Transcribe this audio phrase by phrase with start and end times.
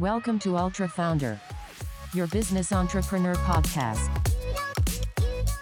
[0.00, 1.38] Welcome to Ultra Founder,
[2.14, 4.08] your business entrepreneur podcast,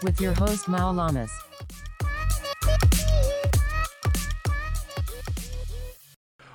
[0.04, 1.28] with your host Mao Lamas.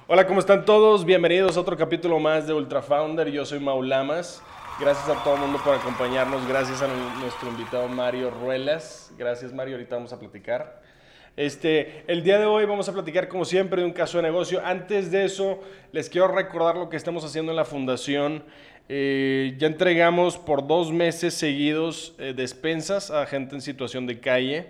[0.08, 1.04] Hola, ¿cómo están todos?
[1.04, 3.30] Bienvenidos a otro capítulo más de Ultra Founder.
[3.30, 4.42] Yo soy Mau Lamas.
[4.80, 6.48] Gracias a todo el mundo por acompañarnos.
[6.48, 6.88] Gracias a
[7.20, 9.12] nuestro invitado Mario Ruelas.
[9.18, 9.76] Gracias, Mario.
[9.76, 10.83] Ahorita vamos a platicar.
[11.36, 14.62] Este, el día de hoy vamos a platicar, como siempre, de un caso de negocio.
[14.64, 15.60] Antes de eso,
[15.92, 18.44] les quiero recordar lo que estamos haciendo en la fundación.
[18.88, 24.68] Eh, ya entregamos por dos meses seguidos eh, despensas a gente en situación de calle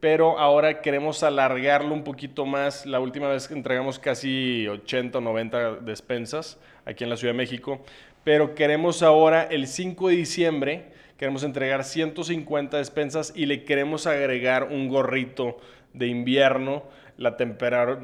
[0.00, 2.86] pero ahora queremos alargarlo un poquito más.
[2.86, 7.38] La última vez que entregamos casi 80 o 90 despensas aquí en la Ciudad de
[7.38, 7.80] México,
[8.22, 10.84] pero queremos ahora el 5 de diciembre,
[11.16, 15.56] queremos entregar 150 despensas y le queremos agregar un gorrito
[15.96, 16.84] de invierno.
[17.16, 17.36] La,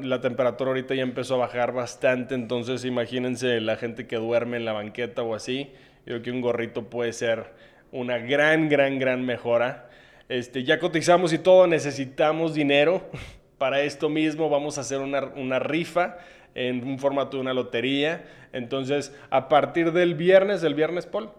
[0.01, 4.65] la temperatura ahorita ya empezó a bajar bastante, entonces imagínense la gente que duerme en
[4.65, 5.71] la banqueta o así.
[6.05, 7.53] Yo creo que un gorrito puede ser
[7.91, 9.87] una gran, gran, gran mejora.
[10.27, 13.07] Este, ya cotizamos y todo, necesitamos dinero.
[13.57, 16.17] Para esto mismo vamos a hacer una, rifa
[16.55, 18.25] en un formato de una lotería.
[18.51, 21.29] Entonces, a partir del viernes, el viernes, Paul,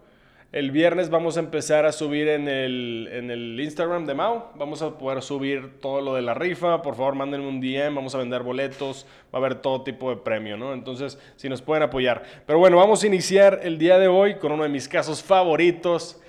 [0.51, 4.45] el viernes vamos a empezar a subir en el, en el, Instagram de Mau.
[4.55, 6.81] Vamos a poder subir todo lo de la rifa.
[6.81, 7.93] Por favor, mándenme un DM.
[7.93, 9.05] Vamos a vender boletos.
[9.33, 10.73] Va a haber todo tipo de premio, ¿no?
[10.73, 12.23] Entonces, si nos pueden apoyar.
[12.45, 16.21] Pero bueno, vamos a iniciar el día de hoy con uno de mis casos favoritos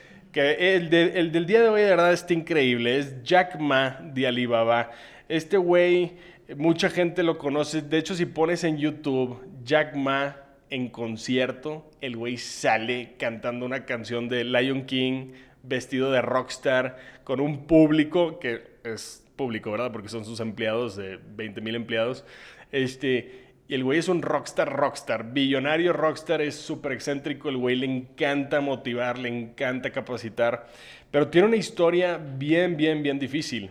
[0.43, 2.99] el, del día de hoy de verdad está increíble.
[2.99, 4.91] Es Jack Ma de Alibaba.
[5.29, 6.17] Este güey,
[6.57, 7.83] mucha gente lo conoce.
[7.83, 10.37] De hecho, si pones en YouTube Jack Ma
[10.71, 17.41] en concierto, el güey sale cantando una canción de Lion King, vestido de rockstar, con
[17.41, 19.93] un público que es público, ¿verdad?
[19.93, 22.25] Porque son sus empleados, de 20 mil empleados.
[22.73, 27.77] Este, y el güey es un rockstar, rockstar, billonario rockstar, es súper excéntrico, el güey
[27.77, 30.67] le encanta motivar, le encanta capacitar,
[31.11, 33.71] pero tiene una historia bien, bien, bien difícil.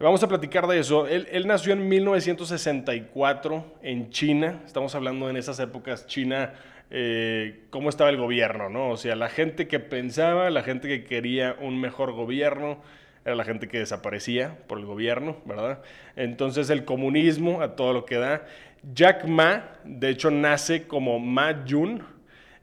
[0.00, 1.06] Vamos a platicar de eso.
[1.06, 6.52] Él, nació en 1964 en China, estamos hablando en esas épocas, China,
[6.90, 8.90] eh, cómo estaba el gobierno, ¿no?
[8.90, 12.78] O sea, la gente que pensaba, la gente que quería un mejor gobierno,
[13.24, 15.80] era la gente que desaparecía por el gobierno, ¿verdad?
[16.16, 18.44] Entonces el comunismo a todo lo que da.
[18.92, 22.02] Jack Ma, de hecho, nace como Ma Jun.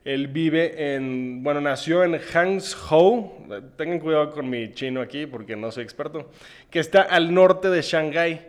[0.03, 3.47] Él vive en, bueno, nació en Hangzhou.
[3.78, 6.31] Tengan cuidado con mi chino aquí porque no soy experto.
[6.69, 8.41] Que está al norte de Shanghái.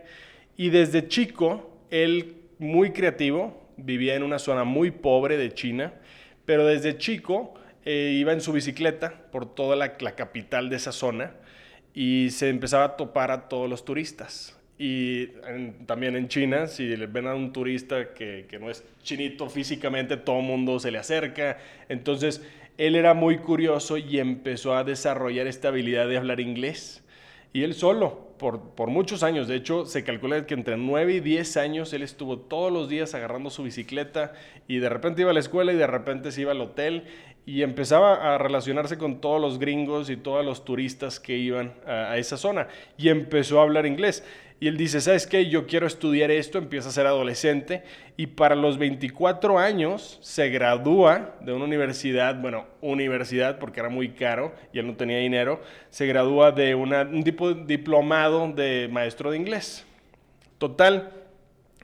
[0.57, 5.93] Y desde chico, él, muy creativo, vivía en una zona muy pobre de China.
[6.45, 7.53] Pero desde chico
[7.85, 11.35] eh, iba en su bicicleta por toda la, la capital de esa zona
[11.93, 14.57] y se empezaba a topar a todos los turistas.
[14.85, 15.27] Y
[15.85, 20.17] también en China, si le ven a un turista que, que no es chinito físicamente,
[20.17, 21.57] todo el mundo se le acerca.
[21.87, 22.45] Entonces,
[22.77, 27.01] él era muy curioso y empezó a desarrollar esta habilidad de hablar inglés.
[27.53, 31.19] Y él solo, por, por, muchos años, de hecho, se calcula que entre 9 y
[31.21, 34.33] 10 años él estuvo todos los días agarrando su bicicleta
[34.67, 37.05] y de repente iba a la escuela y de repente se iba al hotel
[37.45, 42.17] y empezaba a relacionarse con todos los gringos y todos los turistas que iban a,
[42.17, 42.67] esa zona
[42.97, 44.23] y empezó a hablar inglés.
[44.59, 45.49] Y él dice, ¿sabes qué?
[45.49, 47.83] Yo quiero estudiar esto, empieza a ser adolescente
[48.15, 54.09] y para los 24 años se gradúa de una universidad, bueno, universidad porque era muy
[54.09, 59.37] caro y él no tenía dinero, se gradúa de un tipo diplomado de maestro de
[59.37, 59.85] inglés.
[60.57, 61.11] Total,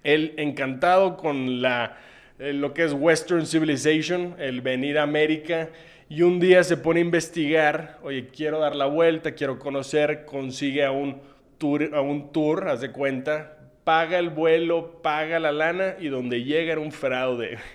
[0.04, 1.98] él encantado con la
[2.40, 5.70] eh, lo que es Western Civilization, el venir a América,
[6.08, 10.86] y un día se pone a investigar, oye, quiero dar la vuelta, quiero conocer, consigue
[10.86, 11.22] a un
[11.94, 16.74] a un tour, haz de cuenta, paga el vuelo, paga la lana, y donde llega
[16.74, 17.58] era un fraude.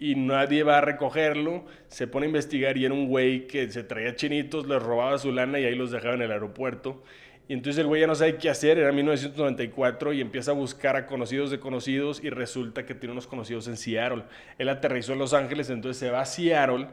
[0.00, 3.82] Y nadie va a recogerlo, se pone a investigar y era un güey que se
[3.82, 7.02] traía chinitos, les robaba su lana y ahí los dejaba en el aeropuerto.
[7.48, 10.94] Y entonces el güey ya no sabe qué hacer, era 1994 y empieza a buscar
[10.94, 14.22] a conocidos de conocidos y resulta que tiene unos conocidos en Seattle.
[14.56, 16.86] Él aterrizó en Los Ángeles, entonces se va a Seattle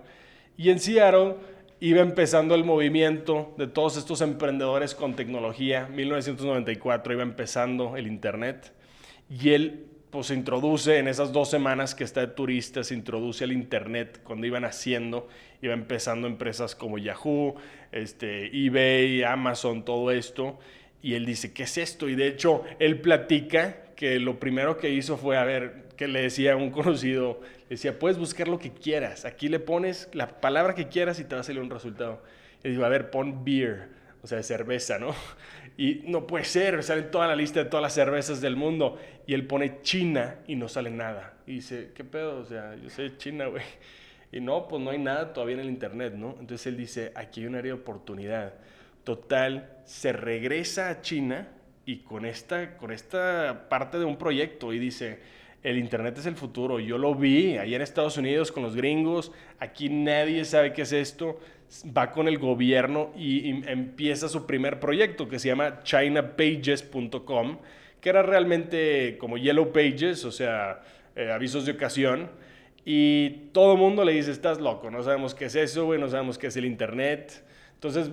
[0.57, 1.36] y en Seattle
[1.80, 5.88] iba empezando el movimiento de todos estos emprendedores con tecnología.
[5.88, 8.74] 1994 iba empezando el Internet
[9.30, 13.44] y él pues se introduce en esas dos semanas que está de turista, se introduce
[13.44, 15.27] al Internet cuando iban haciendo,
[15.62, 17.56] iba empezando empresas como Yahoo,
[17.92, 20.57] este, eBay, Amazon, todo esto.
[21.01, 22.07] Y él dice, ¿qué es esto?
[22.07, 26.21] Y de hecho, él platica que lo primero que hizo fue, a ver, que le
[26.21, 30.42] decía a un conocido, le decía, puedes buscar lo que quieras, aquí le pones la
[30.42, 32.21] palabra que quieras y te va a salir un resultado.
[32.63, 33.89] Y dijo, a ver, pon beer,
[34.24, 35.13] o sea, cerveza, ¿no?
[35.77, 38.97] Y no puede ser, sale toda la lista de todas las cervezas del mundo.
[39.27, 41.33] Y él pone China y no sale nada.
[41.45, 42.39] Y dice, ¿qué pedo?
[42.39, 43.63] O sea, yo sé China, güey.
[44.31, 46.38] Y no, pues no hay nada todavía en el Internet, ¿no?
[46.39, 48.53] Entonces él dice, aquí hay un área de oportunidad.
[49.03, 51.50] Total, se regresa a China
[51.86, 55.19] y con esta, con esta parte de un proyecto y dice,
[55.65, 56.79] el Internet es el futuro.
[56.79, 60.91] Yo lo vi allá en Estados Unidos con los gringos, aquí nadie sabe qué es
[60.94, 61.39] esto.
[61.85, 67.57] Va con el gobierno y, y empieza su primer proyecto que se llama chinapages.com,
[68.00, 70.83] que era realmente como Yellow Pages, o sea,
[71.15, 72.29] eh, avisos de ocasión.
[72.85, 76.07] Y todo el mundo le dice, estás loco, no sabemos qué es eso, güey, no
[76.07, 77.44] sabemos qué es el Internet.
[77.73, 78.11] Entonces,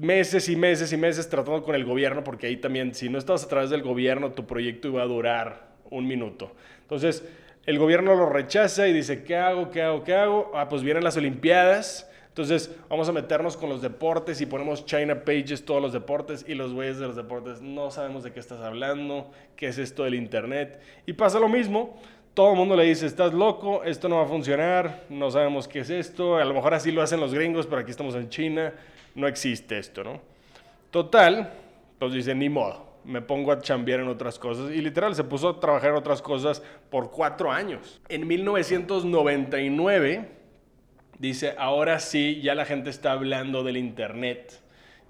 [0.00, 3.44] meses y meses y meses tratando con el gobierno, porque ahí también, si no estabas
[3.44, 6.52] a través del gobierno, tu proyecto iba a durar un minuto.
[6.82, 7.24] Entonces,
[7.66, 9.70] el gobierno lo rechaza y dice, ¿qué hago?
[9.70, 10.04] ¿Qué hago?
[10.04, 10.52] ¿Qué hago?
[10.54, 12.10] Ah, pues vienen las Olimpiadas.
[12.28, 16.54] Entonces, vamos a meternos con los deportes y ponemos China Pages, todos los deportes, y
[16.54, 20.16] los güeyes de los deportes no sabemos de qué estás hablando, qué es esto del
[20.16, 20.80] Internet.
[21.06, 21.96] Y pasa lo mismo.
[22.34, 25.78] Todo el mundo le dice, estás loco, esto no va a funcionar, no sabemos qué
[25.78, 28.72] es esto, a lo mejor así lo hacen los gringos, pero aquí estamos en China,
[29.14, 30.20] no existe esto, ¿no?
[30.90, 31.52] Total,
[31.96, 34.72] pues dice, ni modo, me pongo a chambear en otras cosas.
[34.72, 38.00] Y literal, se puso a trabajar en otras cosas por cuatro años.
[38.08, 40.28] En 1999,
[41.18, 44.60] dice, ahora sí, ya la gente está hablando del Internet,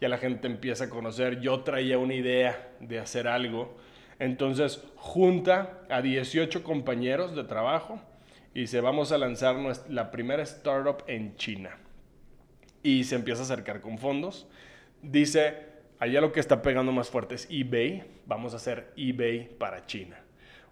[0.00, 3.76] ya la gente empieza a conocer, yo traía una idea de hacer algo.
[4.18, 8.00] Entonces, junta a 18 compañeros de trabajo
[8.54, 9.56] y dice, vamos a lanzar
[9.88, 11.76] la primera startup en China
[12.82, 14.46] y se empieza a acercar con fondos.
[15.02, 19.86] Dice, allá lo que está pegando más fuerte es eBay, vamos a hacer eBay para
[19.86, 20.20] China.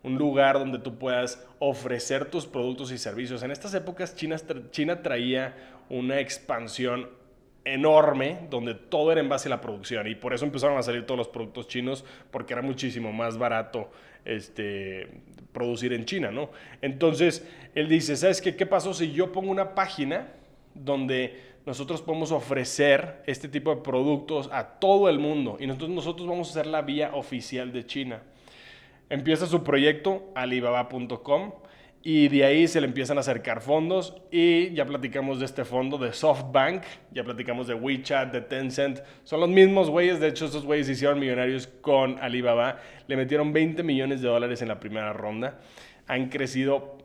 [0.02, 3.42] Un lugar donde tú puedas ofrecer tus productos y servicios.
[3.42, 4.36] En estas épocas China,
[4.70, 5.54] China traía
[5.88, 7.08] una expansión
[7.64, 11.06] enorme donde todo era en base a la producción y por eso empezaron a salir
[11.06, 13.90] todos los productos chinos porque era muchísimo más barato
[14.25, 15.08] este,
[15.52, 16.50] producir en China, ¿no?
[16.80, 18.56] Entonces él dice, ¿sabes qué?
[18.56, 20.32] ¿Qué pasó si yo pongo una página
[20.75, 26.29] donde nosotros podemos ofrecer este tipo de productos a todo el mundo y nosotros, nosotros
[26.29, 28.23] vamos a ser la vía oficial de China.
[29.09, 31.53] Empieza su proyecto alibaba.com
[32.03, 35.99] y de ahí se le empiezan a acercar fondos y ya platicamos de este fondo
[35.99, 36.82] de SoftBank,
[37.12, 41.20] ya platicamos de WeChat, de Tencent, son los mismos güeyes, de hecho esos güeyes hicieron
[41.20, 45.61] millonarios con Alibaba, le metieron 20 millones de dólares en la primera ronda,
[46.09, 46.99] han crecido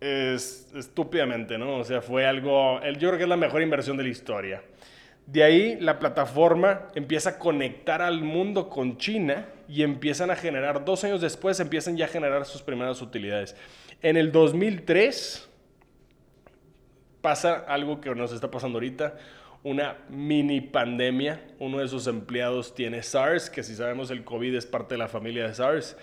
[0.00, 1.78] es, estúpidamente, ¿no?
[1.78, 4.62] O sea, fue algo, yo creo que es la mejor inversión de la historia.
[5.26, 10.84] De ahí la plataforma empieza a conectar al mundo con China y empiezan a generar,
[10.84, 13.54] dos años después empiezan ya a generar sus primeras utilidades.
[14.00, 15.48] En el 2003
[17.20, 19.16] pasa algo que nos está pasando ahorita,
[19.64, 21.42] una mini pandemia.
[21.58, 25.08] Uno de sus empleados tiene SARS, que si sabemos el COVID es parte de la
[25.08, 25.96] familia de SARS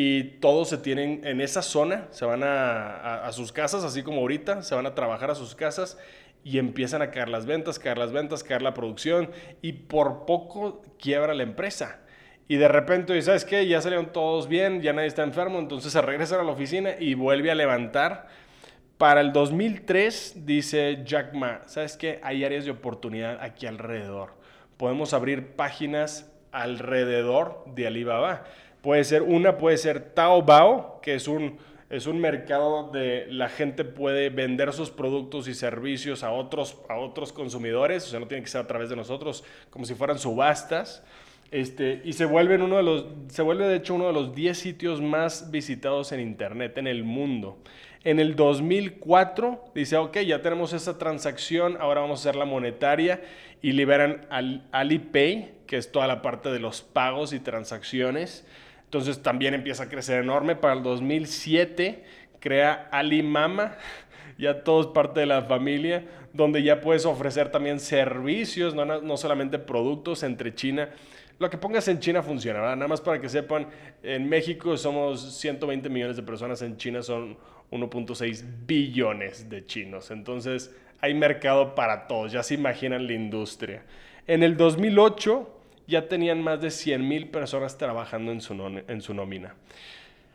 [0.00, 4.62] y todos se tienen en esa zona, se van a, sus casas, así como ahorita,
[4.62, 5.98] se van a trabajar a sus casas
[6.44, 10.82] y empiezan a caer las ventas, caer las ventas, caer la producción y por poco
[11.00, 11.98] quiebra la empresa.
[12.46, 13.66] Y de repente, ¿sabes qué?
[13.66, 17.14] Ya salieron todos bien, ya nadie está enfermo, entonces se regresan a la oficina y
[17.14, 18.28] vuelve a levantar.
[18.98, 22.20] Para el 2003, dice Jack Ma, ¿sabes qué?
[22.22, 24.34] Hay áreas de oportunidad aquí alrededor.
[24.76, 28.44] Podemos abrir páginas alrededor de Alibaba.
[28.82, 31.58] Puede ser una, puede ser Taobao, que es un,
[31.90, 36.96] es un mercado donde la gente puede vender sus productos y servicios a otros, a
[36.98, 40.18] otros consumidores, o sea, no tiene que ser a través de nosotros, como si fueran
[40.18, 41.02] subastas.
[41.50, 44.58] Este, y se, vuelven uno de los, se vuelve de hecho uno de los 10
[44.58, 47.58] sitios más visitados en Internet en el mundo.
[48.04, 53.22] En el 2004 dice, ok, ya tenemos esa transacción, ahora vamos a hacer la monetaria
[53.62, 58.46] y liberan al Alipay, que es toda la parte de los pagos y transacciones.
[58.88, 60.56] Entonces también empieza a crecer enorme.
[60.56, 62.04] Para el 2007
[62.40, 63.76] crea Alimama,
[64.38, 69.16] ya todo es parte de la familia, donde ya puedes ofrecer también servicios, no, no
[69.18, 70.88] solamente productos entre China.
[71.38, 72.76] Lo que pongas en China funciona, ¿verdad?
[72.76, 73.68] Nada más para que sepan,
[74.02, 77.36] en México somos 120 millones de personas, en China son
[77.70, 80.10] 1.6 billones de chinos.
[80.10, 83.82] Entonces hay mercado para todos, ya se imaginan la industria.
[84.26, 85.57] En el 2008
[85.88, 88.54] ya tenían más de 100 mil personas trabajando en su,
[88.86, 89.54] en su nómina.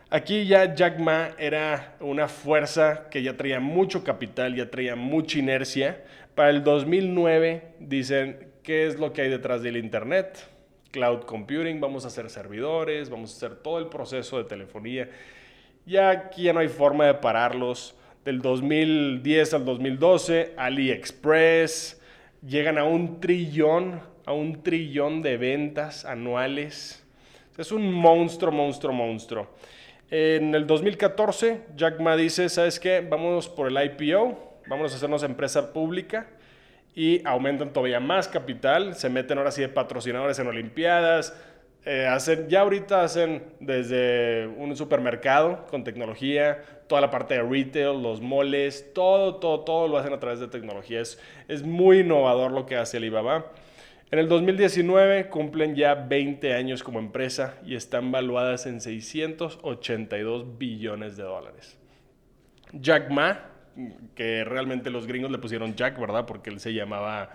[0.10, 5.40] Aquí ya Jack Ma era una fuerza que ya traía mucho capital, ya traía mucha
[5.40, 6.04] inercia.
[6.36, 10.48] Para el 2009 dicen, ¿qué es lo que hay detrás del Internet?
[10.92, 15.10] Cloud computing, vamos a hacer servidores, vamos a hacer todo el proceso de telefonía.
[15.86, 17.96] Ya aquí ya no hay forma de pararlos.
[18.26, 22.02] Del 2010 al 2012, AliExpress,
[22.42, 27.04] llegan a un trillón a un trillón de ventas anuales.
[27.58, 29.48] Es un monstruo, monstruo, monstruo.
[30.10, 33.02] En el 2014, Jack Ma dice, ¿sabes qué?
[33.02, 36.28] Vamos por el IPO, vámonos a hacernos empresa pública
[36.96, 41.36] y aumentan todavía más capital, se meten ahora sí de patrocinadores en Olimpiadas,
[41.86, 48.02] eh, hacen, ya ahorita hacen desde un supermercado con tecnología, toda la parte de retail,
[48.02, 51.02] los moles, todo, todo, todo lo hacen a través de tecnología.
[51.02, 53.52] Es, es muy innovador lo que hace Alibaba.
[54.14, 61.18] En el 2019 cumplen ya 20 años como empresa y están valuadas en 682 billones
[61.18, 61.80] de dólares.
[62.74, 63.40] Jack Ma,
[64.14, 66.28] que realmente los gringos le pusieron Jack, ¿verdad?
[66.28, 67.32] Porque él se llamaba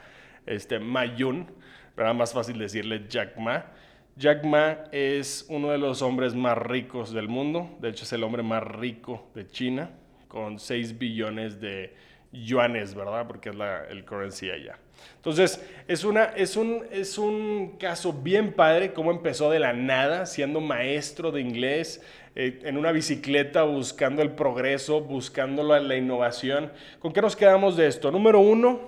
[0.47, 1.49] este, Mayun,
[1.97, 3.73] era más fácil decirle Jack Ma.
[4.15, 8.23] Jack Ma es uno de los hombres más ricos del mundo, de hecho es el
[8.23, 9.91] hombre más rico de China,
[10.29, 11.97] con 6 billones de
[12.31, 13.27] yuanes, ¿verdad?
[13.27, 14.79] Porque es la, el currency allá.
[15.17, 20.27] Entonces, es, una, es, un, es un caso bien padre, cómo empezó de la nada,
[20.27, 22.03] siendo maestro de inglés,
[22.35, 26.73] eh, en una bicicleta, buscando el progreso, buscando la, la innovación.
[27.01, 28.11] ¿Con qué nos quedamos de esto?
[28.11, 28.81] Número uno,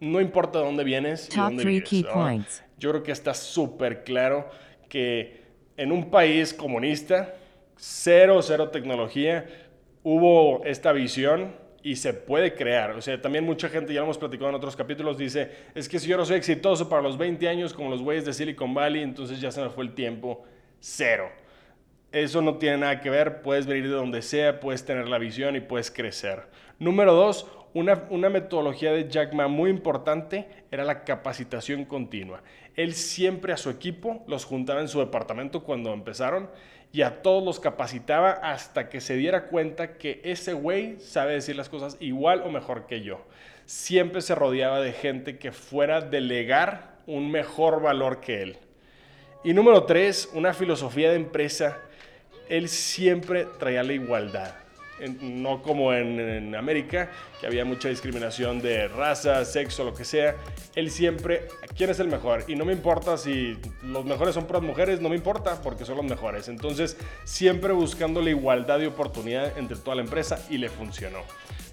[0.00, 1.28] no importa de dónde vienes.
[1.28, 2.12] y Top dónde three vives, key ¿no?
[2.14, 2.64] points.
[2.78, 4.48] Yo creo que está súper claro
[4.88, 5.42] que
[5.76, 7.34] en un país comunista,
[7.76, 9.46] cero, cero tecnología,
[10.02, 12.92] hubo esta visión y se puede crear.
[12.92, 15.98] O sea, también mucha gente, ya lo hemos platicado en otros capítulos, dice, es que
[15.98, 19.02] si yo no soy exitoso para los 20 años como los güeyes de Silicon Valley,
[19.02, 20.44] entonces ya se me fue el tiempo.
[20.80, 21.30] Cero.
[22.12, 25.54] Eso no tiene nada que ver, puedes venir de donde sea, puedes tener la visión
[25.54, 26.42] y puedes crecer.
[26.78, 32.42] Número dos, una, una metodología de Jack Ma muy importante era la capacitación continua.
[32.76, 36.48] Él siempre a su equipo los juntaba en su departamento cuando empezaron
[36.92, 41.56] y a todos los capacitaba hasta que se diera cuenta que ese güey sabe decir
[41.56, 43.24] las cosas igual o mejor que yo.
[43.66, 48.56] Siempre se rodeaba de gente que fuera delegar un mejor valor que él.
[49.44, 51.78] Y número tres, una filosofía de empresa.
[52.48, 54.59] Él siempre traía la igualdad.
[55.20, 60.36] No como en, en América, que había mucha discriminación de raza, sexo, lo que sea.
[60.74, 62.44] Él siempre, ¿quién es el mejor?
[62.48, 65.96] Y no me importa si los mejores son puras mujeres, no me importa porque son
[65.96, 66.48] los mejores.
[66.48, 71.20] Entonces, siempre buscando la igualdad de oportunidad entre toda la empresa y le funcionó.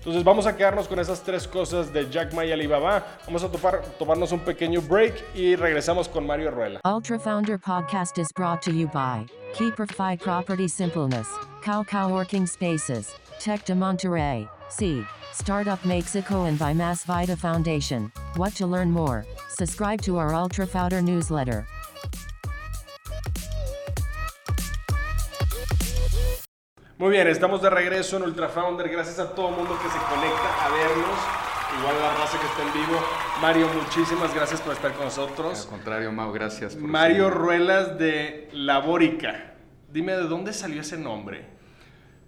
[0.07, 3.03] Entonces vamos a quedarnos con esas tres cosas de Jack Ma y Alibaba.
[3.25, 6.79] Vamos a topar- tomarnos un pequeño break y regresamos con Mario Ruela.
[6.85, 11.27] Ultra Founder Podcast is brought to you by Keeperfy Property Simpleness,
[11.61, 18.09] Cow Cow Working Spaces, Tech de Monterrey, C, Startup Mexico, and by Mass Vita Foundation.
[18.37, 19.25] What to learn more?
[19.49, 21.67] Subscribe to our Ultra Founder newsletter.
[26.97, 28.89] Muy bien, estamos de regreso en Ultra Founder.
[28.89, 31.19] Gracias a todo el mundo que se conecta a vernos.
[31.79, 32.99] Igual a la raza que está en vivo.
[33.41, 35.65] Mario, muchísimas gracias por estar con Al nosotros.
[35.67, 36.75] contrario, Mau, gracias.
[36.75, 37.29] por Mario.
[37.29, 39.53] Ruelas de Labórica.
[39.91, 41.45] Dime, ¿de dónde salió ese nombre?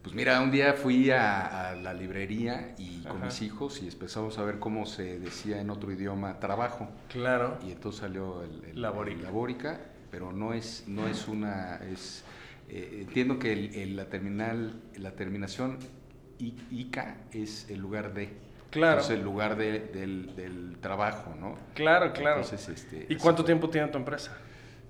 [0.03, 3.25] Pues mira, un día fui a, a la librería y con Ajá.
[3.25, 6.89] mis hijos y empezamos a ver cómo se decía en otro idioma trabajo.
[7.09, 7.57] Claro.
[7.65, 9.17] Y entonces salió el, el- Labórica.
[9.19, 9.79] el labórica,
[10.11, 11.77] pero no es, no es una...
[11.91, 12.23] Es,
[12.69, 15.77] eh, entiendo que el- el- la, terminal, la terminación
[16.39, 18.29] I- ICA es el lugar de.
[18.69, 18.99] Claro.
[19.01, 21.57] Entonces el lugar de- del, del trabajo, ¿no?
[21.73, 22.41] Claro, claro.
[22.41, 23.47] Entonces, este, ¿Y cuánto fue.
[23.47, 24.37] tiempo tiene tu empresa?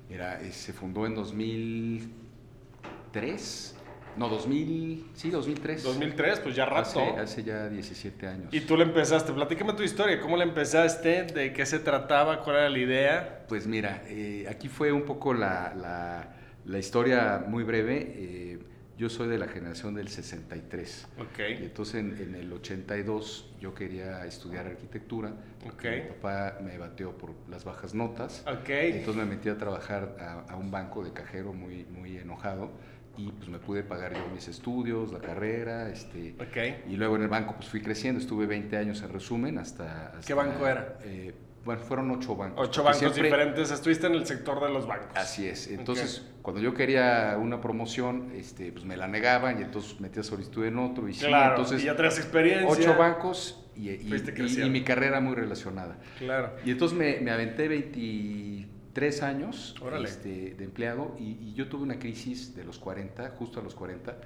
[0.09, 3.75] Era, eh, se fundó en 2003.
[4.17, 5.81] No, 2000, sí, 2003.
[5.83, 7.00] 2003, pues ya rato.
[7.00, 8.53] Hace, hace ya 17 años.
[8.53, 11.24] Y tú le empezaste, platícame tu historia, ¿cómo le empezaste?
[11.24, 12.41] ¿De qué se trataba?
[12.41, 13.45] ¿Cuál era la idea?
[13.48, 18.13] Pues mira, eh, aquí fue un poco la, la- la historia muy breve.
[18.15, 18.59] Eh,
[18.97, 21.07] yo soy de la generación del 63.
[21.17, 25.31] Y Ok, entonces en, en el 82 yo quería estudiar arquitectura.
[25.63, 26.03] porque Ok.
[26.03, 28.43] Mi papá me bateó por las bajas notas.
[28.45, 28.69] ok.
[28.69, 32.71] Entonces me metí a trabajar a, a un banco de cajero muy, muy enojado
[33.17, 36.35] y pues me pude pagar yo mis estudios, la carrera, este,
[36.87, 40.07] y luego en el banco pues fui creciendo, estuve 20 años en resumen hasta...
[40.07, 40.99] hasta- ¿Qué banco era?
[41.03, 41.33] eh,
[41.65, 42.67] bueno, fueron ocho bancos.
[42.67, 45.15] Ocho bancos siempre- diferentes, estuviste en el sector de los bancos.
[45.15, 45.67] Así es.
[45.67, 50.65] Entonces, cuando yo quería una promoción, este, pues me la negaban y entonces metía solicitud
[50.65, 52.67] en otro y sí, Claro, entonces y ya traes experiencia.
[52.69, 55.97] ocho bancos y, y- mi carrera muy relacionada.
[56.17, 56.51] Claro.
[56.65, 61.99] Y entonces me, me aventé 23 años este, de empleado y, y yo tuve una
[61.99, 64.17] crisis de los 40, justo a los 40,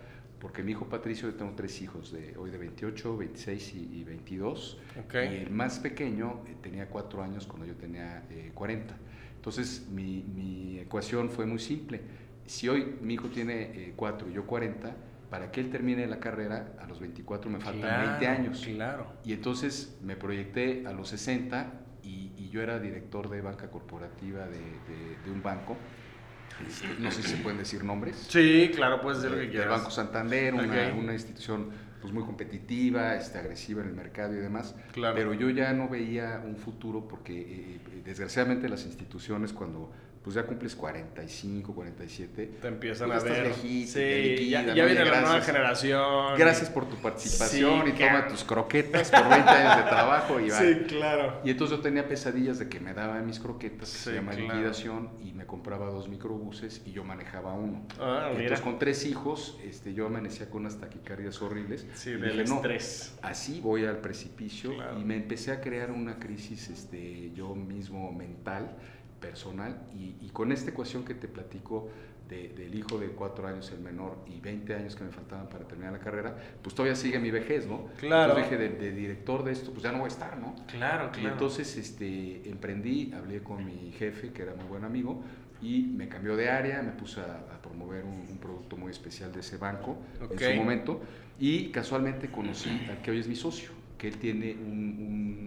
[0.44, 4.04] porque mi hijo Patricio, yo tengo tres hijos, de, hoy de 28, 26 y, y
[4.04, 5.14] 22, Ok.
[5.16, 8.94] y el más pequeño eh, tenía cuatro años cuando yo tenía eh, 40.
[9.38, 12.02] Entonces mi, mi ecuación fue muy simple.
[12.46, 14.94] Si hoy mi hijo tiene eh, cuatro y yo 40,
[15.30, 18.66] para que él termine la carrera, a los 24 me faltan Claro, 20 años.
[18.66, 19.08] Claro.
[19.24, 21.72] Y entonces me proyecté a los 60
[22.04, 25.78] y, y yo era director de banca corporativa de, de- de un banco.
[26.68, 28.26] Este, no sé si se pueden decir nombres.
[28.30, 29.80] Sí, claro, puedes decir lo que del quieras.
[29.80, 31.70] Banco Santander, una, una institución
[32.02, 34.76] pues muy competitiva, este, agresiva en el mercado y demás.
[34.92, 35.16] Claro.
[35.16, 39.90] Pero yo ya no veía un futuro porque eh, eh, desgraciadamente las instituciones cuando
[40.24, 42.52] pues ya cumples 45, 47.
[42.62, 43.44] Te empiezan pues a ver.
[43.48, 44.90] viejito, sí, te liquidan, ya, ya ¿no?
[44.90, 46.38] viene la nueva generación.
[46.38, 50.50] Gracias por tu participación Sí, y toma tus croquetas por 20 años de trabajo y
[50.50, 50.60] va.
[50.64, 51.42] Sí, claro.
[51.44, 54.32] Y entonces yo tenía pesadillas de que me daban mis croquetas, que Sí, se llama
[54.32, 54.54] claro.
[54.54, 57.86] liquidación, y me compraba dos microbuses y yo manejaba uno.
[58.00, 58.44] Ah, mira.
[58.44, 61.86] entonces con tres hijos, este, yo amanecía con unas taquicardias horribles.
[61.96, 63.14] Sí, y del dije, no, estrés.
[63.22, 65.00] así voy al precipicio Claro.
[65.00, 68.78] y me empecé a crear una crisis este, yo mismo mental,
[69.28, 71.90] personal, y, y con esta ecuación que te platico
[72.30, 75.66] de- del hijo de cuatro años, el menor, y 20 años que me faltaban para
[75.68, 77.88] terminar la carrera, pues todavía sigue mi vejez, ¿no?
[77.98, 78.34] Claro.
[78.38, 80.56] Entonces dije, de, de director de esto, pues ya no voy a estar, ¿no?
[80.68, 85.22] Claro, Y entonces este, emprendí, hablé con mi jefe, que era muy buen amigo,
[85.62, 89.32] y me cambió de área, me puse a, a promover un, un producto muy especial
[89.32, 91.02] de ese banco en su momento,
[91.40, 94.98] y casualmente conocí al que hoy es mi socio, que él tiene un-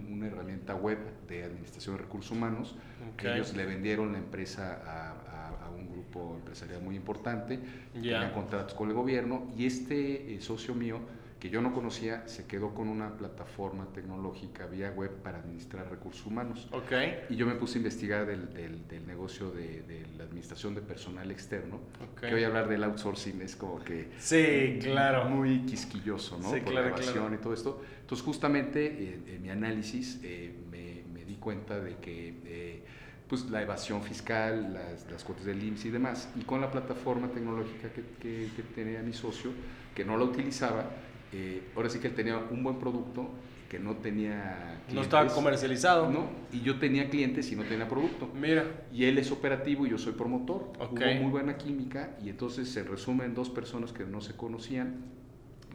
[0.09, 0.99] un- una herramienta web
[1.29, 2.77] de administración de recursos humanos,
[3.17, 7.59] que ellos le vendieron la empresa a, a- a un grupo empresarial muy importante,
[7.95, 8.01] Ya.
[8.01, 11.01] tenían contratos con el gobierno, y este eh, socio mío,
[11.41, 16.25] que yo no conocía, se quedó con una plataforma tecnológica vía web para administrar recursos
[16.25, 16.67] humanos.
[16.73, 16.93] Ok.
[17.29, 20.81] Y yo me puse a investigar del, del- del negocio de, de la administración de
[20.81, 21.77] personal externo,
[22.13, 22.21] Ok.
[22.21, 25.27] que hoy hablar del outsourcing es como que Sí, claro.
[25.29, 26.51] muy quisquilloso, ¿no?
[26.55, 27.35] Sí, Por claro, la claro.
[27.35, 27.83] y todo esto.
[28.01, 32.83] Entonces, justamente eh, en mi análisis eh, me, me di cuenta de que eh,
[33.29, 37.29] pues, la evasión fiscal, las, las cuotas del IMSS y demás, y con la plataforma
[37.29, 39.51] tecnológica que, que- que tenía mi socio,
[39.95, 40.89] que no la utilizaba,
[41.33, 43.29] eh, ahora sí que él tenía un buen producto
[43.69, 45.35] que no tenía No estaba clientes.
[45.35, 46.09] comercializado.
[46.11, 48.31] No, y yo tenía clientes y no tenía producto.
[48.35, 48.65] Mira.
[48.93, 50.73] Y él es operativo y yo soy promotor.
[50.79, 50.93] Ok.
[51.01, 55.17] Hubo muy buena química y entonces se resumen dos personas que no se conocían.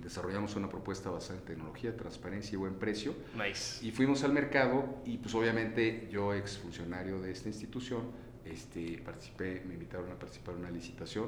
[0.02, 3.14] Desarrollamos una propuesta basada en tecnología, transparencia y buen precio.
[3.38, 3.86] Nice.
[3.86, 8.04] Y fuimos al mercado y pues obviamente yo, ex funcionario de esta institución,
[8.46, 11.28] este, participé, me invitaron a participar en una licitación.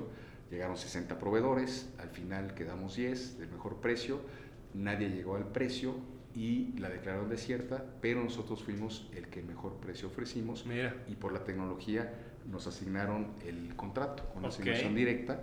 [0.53, 4.21] Llegaron 60 proveedores, al final quedamos 10 del mejor precio.
[4.75, 5.95] Nadie llegó al precio
[6.35, 10.95] y la declararon desierta, pero nosotros fuimos el que mejor precio ofrecimos Mira.
[11.07, 12.13] y por la tecnología
[12.45, 14.51] nos asignaron el contrato con Ok.
[14.51, 15.41] asignación directa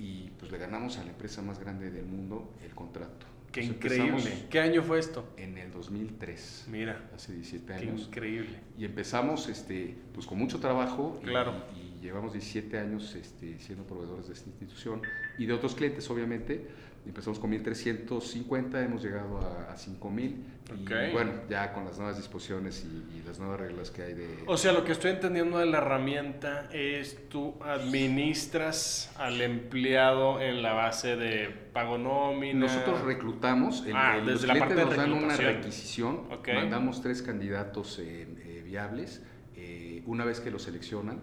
[0.00, 3.26] y pues le ganamos a la empresa más grande del mundo el contrato.
[3.52, 4.46] Qué increíble.
[4.50, 5.32] ¿Qué año fue esto?
[5.36, 7.08] En el 2003, Mira.
[7.14, 8.06] hace 17 Qué años.
[8.08, 8.58] increíble.
[8.76, 11.52] Y empezamos este, pues con mucho trabajo y- Claro.
[11.76, 15.02] y, llevamos 17 años este, siendo proveedores de esta institución
[15.38, 16.66] y de otros clientes obviamente.
[17.06, 21.12] Empezamos con 1.350, hemos llegado a, a 5.000 y Ok.
[21.14, 24.44] bueno, ya con las nuevas disposiciones y, y las nuevas reglas que hay de...
[24.46, 30.62] O sea, lo que estoy entendiendo de la herramienta es tú administras al empleado en
[30.62, 32.60] la base de pago nómina.
[32.66, 36.48] Nosotros reclutamos, el- Ah, el- desde los la parte de nos dan una requisición, Ok.
[36.54, 39.22] mandamos tres candidatos eh, eh, viables,
[39.56, 41.20] eh, una vez que los seleccionan,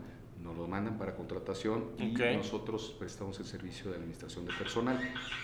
[0.47, 4.97] nos lo mandan para contratación y nosotros prestamos el servicio de administración de personal.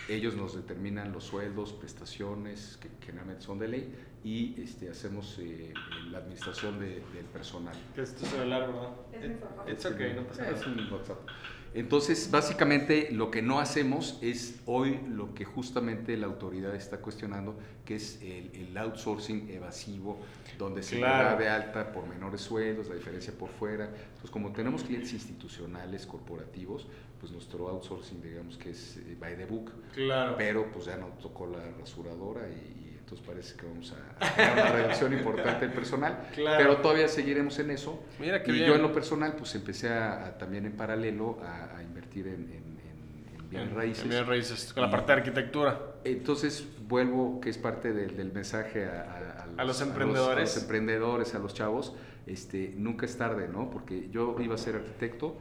[0.08, 5.74] Ellos nos determinan los sueldos, prestaciones, que generalmente son de ley, y este, hacemos eh,
[6.10, 7.74] la administración de- del personal.
[7.94, 8.72] Que esto se ve largo,
[9.12, 9.18] ¿no?
[9.18, 9.70] Es mi papá.
[9.70, 11.18] It's okay, no pasa Es un WhatsApp.
[11.74, 17.56] Entonces, básicamente lo que no hacemos es hoy lo que justamente la autoridad está cuestionando,
[17.84, 20.20] que es el, el outsourcing evasivo,
[20.56, 23.86] donde se da de alta por menores sueldos, la diferencia por fuera.
[23.86, 26.86] Entonces, como tenemos clientes institucionales, corporativos,
[27.18, 30.36] pues nuestro outsourcing, digamos que es eh, by the book, Claro.
[30.38, 34.72] pero pues ya nos tocó la rasuradora y entonces parece que vamos a, tener una
[34.72, 36.56] reducción importante del personal, Claro.
[36.58, 38.02] pero todavía seguiremos en eso.
[38.18, 38.66] Mira qué y bien.
[38.68, 42.34] yo en lo personal pues empecé a, a también en paralelo a, a invertir en,
[42.50, 42.74] en-
[43.60, 44.02] en- raíces.
[44.02, 45.78] en bienes raíces, con la parte de arquitectura.
[46.02, 50.50] Entonces vuelvo, que es parte del, del mensaje a, A los a emprendedores.
[50.50, 51.94] a los emprendedores, a los chavos,
[52.26, 53.70] este, nunca es tarde, ¿no?
[53.70, 55.38] Porque yo iba a ser arquitecto,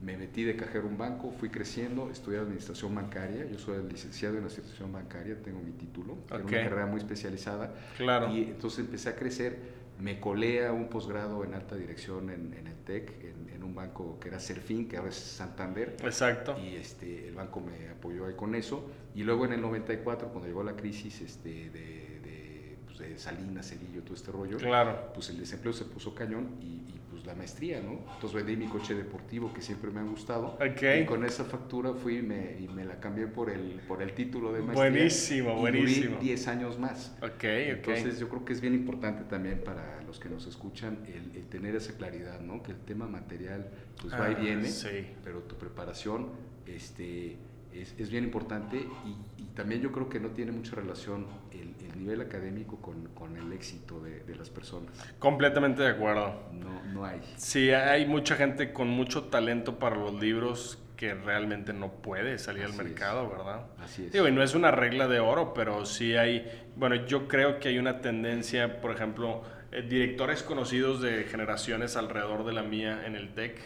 [0.00, 4.34] me metí de cajero a un banco, fui creciendo, estudié administración bancaria, yo soy licenciado
[4.36, 6.48] en administración bancaria, tengo mi título, era Ok.
[6.48, 7.74] una carrera muy especializada.
[7.96, 8.28] Claro.
[8.34, 9.58] Y entonces empecé a crecer,
[10.00, 13.74] me colé a un posgrado en alta dirección en, en el TEC, en, en un
[13.74, 15.96] banco que era Serfín, que ahora es Santander.
[16.02, 16.56] Exacto.
[16.58, 18.90] Y este, el banco me apoyó ahí con eso.
[19.14, 23.68] Y luego en el 94, cuando llegó la crisis este, de, de, pues, de Salinas,
[23.70, 25.12] Cerillo, todo este rollo, Claro.
[25.14, 27.92] pues el desempleo se puso cañón y, y, pues la maestría, ¿no?
[28.14, 30.58] Entonces vendí mi coche deportivo que siempre me ha gustado.
[30.58, 30.82] Ok.
[31.02, 34.12] Y con esa factura fui y me, y me la cambié por el, por el
[34.14, 34.90] título de maestría.
[34.90, 36.14] Buenísimo, y buenísimo.
[36.16, 37.16] Duré 10 años más.
[37.22, 37.44] Ok, ok.
[37.44, 41.46] Entonces yo creo que es bien importante también para los que nos escuchan el, el
[41.46, 42.64] tener esa claridad, ¿no?
[42.64, 45.06] Que el tema material pues va y Ah, viene, sí.
[45.22, 46.30] pero tu preparación
[46.66, 47.36] este,
[47.72, 51.74] es, es bien importante y, y, también yo creo que no tiene mucha relación el,
[51.94, 54.92] el nivel académico con, con el éxito de, de, las personas.
[55.18, 56.42] Completamente de acuerdo.
[56.52, 57.20] No, no hay.
[57.36, 62.64] Sí, hay mucha gente con mucho talento para los libros que realmente no puede salir
[62.64, 63.66] Así al mercado, ¿verdad?
[63.78, 64.12] Así es.
[64.12, 67.68] Digo, y no es una regla de oro, pero sí hay, bueno, yo creo que
[67.68, 73.16] hay una tendencia, por ejemplo, eh, directores conocidos de generaciones alrededor de la mía en
[73.16, 73.58] el TEC,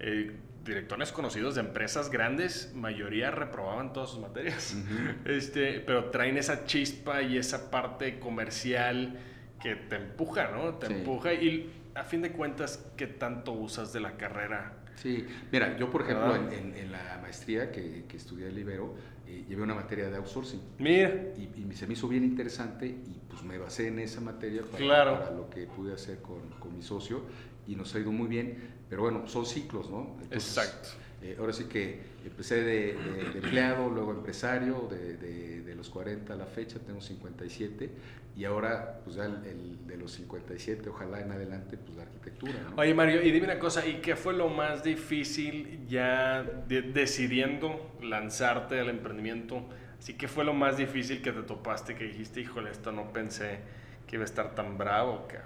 [0.00, 4.78] eh, directores conocidos de empresas grandes, mayoría reprobaban todas sus materias, Uh
[5.26, 5.30] -huh.
[5.30, 9.18] este, pero traen esa chispa y esa parte comercial
[9.62, 10.74] que te empuja, ¿no?
[10.74, 10.92] Te Sí.
[10.94, 14.72] empuja y a fin de cuentas, ¿qué tanto usas de la carrera?
[14.96, 18.94] Sí, mira, yo por ejemplo en, en- en la maestría que, que estudié en Libero,
[19.26, 23.20] eh, llevé una materia de outsourcing Mira, y, y se me hizo bien interesante y
[23.28, 25.18] pues me basé en esa materia para, Claro.
[25.18, 27.22] para lo que pude hacer con, con mi socio
[27.66, 28.56] y nos ha ido muy bien,
[28.88, 30.16] pero bueno, son ciclos, ¿no?
[30.30, 30.88] Exacto.
[31.22, 36.32] eh, ahora sí que empecé de, de- de empleado, luego empresario, de, de- los 40
[36.32, 37.90] a la fecha, tengo 57
[38.36, 42.54] y ahora pues ya el, el de los 57, ojalá en adelante, pues la arquitectura,
[42.70, 42.76] ¿no?
[42.80, 47.90] Oye Mario, y dime una cosa, ¿y qué fue lo más difícil ya de- decidiendo
[48.02, 49.62] lanzarte al emprendimiento?
[49.98, 53.58] Así que fue lo más difícil que te topaste, que dijiste, híjole, esto no pensé
[54.06, 55.36] que iba a estar tan bravo, que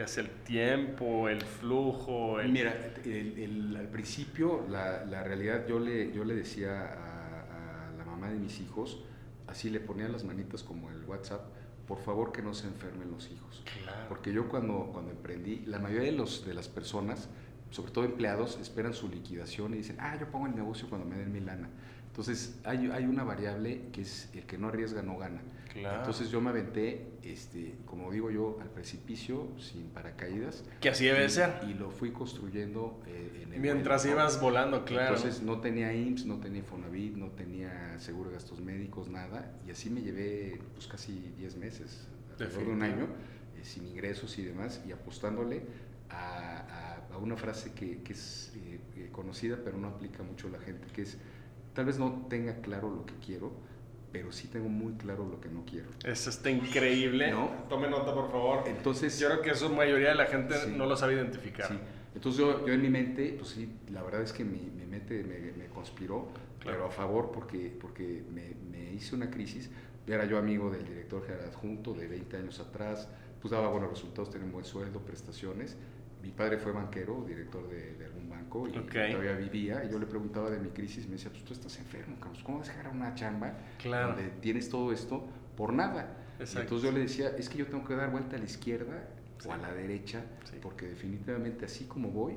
[0.00, 2.50] ya sea el tiempo, el flujo, el...
[2.52, 2.72] Mira,
[3.04, 8.04] el- el- al principio la, la realidad yo le, yo le decía a, a la
[8.06, 9.04] mamá de mis hijos,
[9.46, 11.42] así le ponía las manitas como el WhatsApp,
[11.86, 13.62] por favor que no se enfermen los hijos.
[13.82, 14.08] Claro.
[14.08, 17.28] Porque yo cuando, cuando emprendí, la mayoría de, los, de las personas,
[17.70, 21.18] sobre todo empleados, esperan su liquidación y dicen, ah, yo pongo el negocio cuando me
[21.18, 21.68] den mi lana.
[22.06, 25.42] Entonces hay, hay una variable que es el que no arriesga no gana.
[25.72, 25.98] Claro.
[25.98, 30.64] Entonces yo me aventé, este, como digo yo, al precipicio sin paracaídas.
[30.80, 31.60] Que así debe y, ser.
[31.68, 35.14] Y lo fui construyendo eh, en el Mientras ibas volando, claro.
[35.16, 39.52] Entonces no tenía IMSS, no tenía Infonavit, no tenía seguro de gastos médicos, nada.
[39.66, 43.04] Y así me llevé pues casi 10 meses, alrededor de un año,
[43.56, 45.62] eh, sin ingresos y demás, y apostándole
[46.08, 50.48] a, a- a una frase que, que es eh, eh, conocida, pero no aplica mucho
[50.48, 51.16] a la gente, que es,
[51.74, 53.52] tal vez no tenga claro lo que quiero,
[54.12, 55.88] pero sí tengo muy claro lo que no quiero.
[56.04, 57.30] Eso está increíble.
[57.30, 57.48] ¿No?
[57.68, 58.64] Tome nota, por favor.
[58.66, 60.74] Entonces, Yo creo que eso mayoría de la gente Sí.
[60.76, 61.68] no lo sabe identificar.
[61.68, 61.78] Sí.
[62.14, 65.22] Entonces yo, yo en mi mente, pues sí, la verdad es que mi, mi mente
[65.22, 66.76] me, me conspiró, Claro.
[66.78, 69.70] pero a favor porque, porque me, me hice una crisis.
[70.06, 73.08] Era yo amigo del director general adjunto de 20 años atrás,
[73.40, 75.76] pues daba buenos resultados, tenía un buen sueldo, prestaciones.
[76.22, 78.04] Mi padre fue banquero, director de, de
[78.68, 78.90] y Ok.
[78.92, 79.82] todavía vivía.
[79.84, 82.58] Y yo le preguntaba de mi crisis, me decía, pues tú estás enfermo, Carlos, ¿cómo
[82.58, 84.08] vas a dejar una chamba Claro.
[84.14, 86.16] donde tienes todo esto por nada?
[86.38, 89.08] Y entonces yo le decía, es que yo tengo que dar vuelta a la izquierda
[89.38, 89.48] Sí.
[89.48, 90.56] o a la derecha, Sí.
[90.60, 92.34] porque definitivamente así como voy,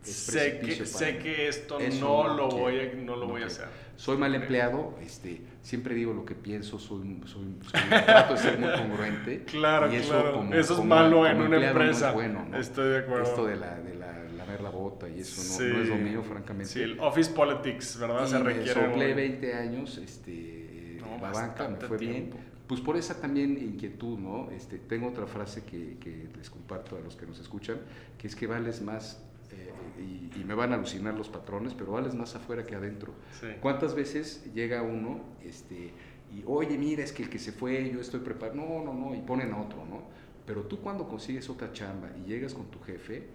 [0.00, 3.42] Sé que, sé que esto Eso no, lo quiero, voy a, no lo no voy
[3.42, 3.66] a hacer.
[3.96, 8.58] Soy mal empleado, este, siempre digo lo que pienso, soy, soy, soy- trato de ser
[8.60, 9.42] muy congruente.
[9.44, 10.32] Claro, y eso claro.
[10.34, 12.12] como- eso es como- malo en como una empleado no es empresa.
[12.12, 12.56] bueno, ¿no?
[12.58, 13.24] Estoy de acuerdo.
[13.24, 14.12] Esto de la, de la
[14.56, 15.64] la bota y eso no, Sí.
[15.76, 16.72] no es lo mío, francamente.
[16.72, 18.24] Sí, el office politics, ¿verdad?
[18.26, 18.72] Y Se me requiere.
[18.72, 22.36] soplé muy- 20 años este, No, la banca, me fue tiempo.
[22.36, 22.48] bien.
[22.66, 24.50] Pues por esa también inquietud, ¿no?
[24.50, 27.78] Este, tengo otra frase que, que les comparto a los que nos escuchan,
[28.18, 29.72] que es que vales más, eh,
[30.36, 33.14] y, y me van a alucinar los patrones, pero vales más afuera que adentro.
[33.40, 33.46] Sí.
[33.62, 35.92] ¿Cuántas veces llega uno este,
[36.30, 38.56] y, oye, mira, es que el que se fue, yo estoy preparado?
[38.60, 40.02] No, no, no, y ponen a otro, ¿no?
[40.44, 43.26] Pero tú cuando consigues otra chamba y llegas con tu jefe,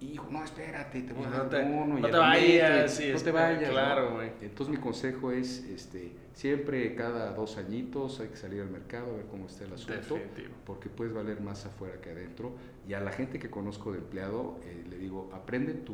[0.00, 3.02] hijo, no, espérate, te voy a No dar te- bono y no te vayas, sí,
[3.04, 3.70] no te espera, vayas.
[3.70, 4.30] claro, güey.
[4.40, 9.16] Entonces mi consejo es, este, siempre cada dos añitos hay que salir al mercado a
[9.16, 10.54] ver cómo está el asunto, Definitivo.
[10.64, 12.52] porque puedes valer más afuera que adentro.
[12.88, 15.92] Y a la gente que conozco de empleado, eh, le digo, aprende tu,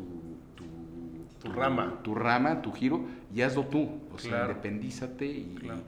[0.55, 0.65] tu,
[1.43, 2.01] Tu rama.
[2.03, 3.01] tu rama, tu giro,
[3.35, 3.89] y hazlo tú.
[4.15, 4.51] O sea, Claro.
[4.53, 5.81] independízate y, Claro.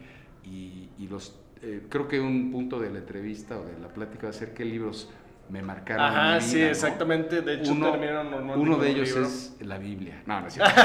[0.45, 1.39] y, y los...
[1.63, 4.55] eh, creo que un punto de la entrevista o de la plática va a ser
[4.55, 5.09] qué libros
[5.51, 6.05] me marcaron.
[6.05, 6.67] Ajá, mi sí, ¿no?
[6.67, 7.41] exactamente.
[7.43, 9.27] De hecho, Uno, terminaron normalmente uno de ellos libro.
[9.27, 10.23] es la Biblia.
[10.27, 10.73] No, no es cierto.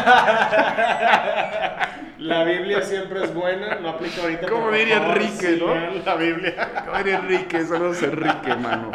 [2.20, 4.48] La Biblia siempre es buena, no aplica ahorita.
[4.48, 5.76] Como diría favor, Enrique, ¿no?
[6.06, 6.62] La Biblia.
[6.88, 8.92] A ver, Enrique, saludos a Enrique, mano.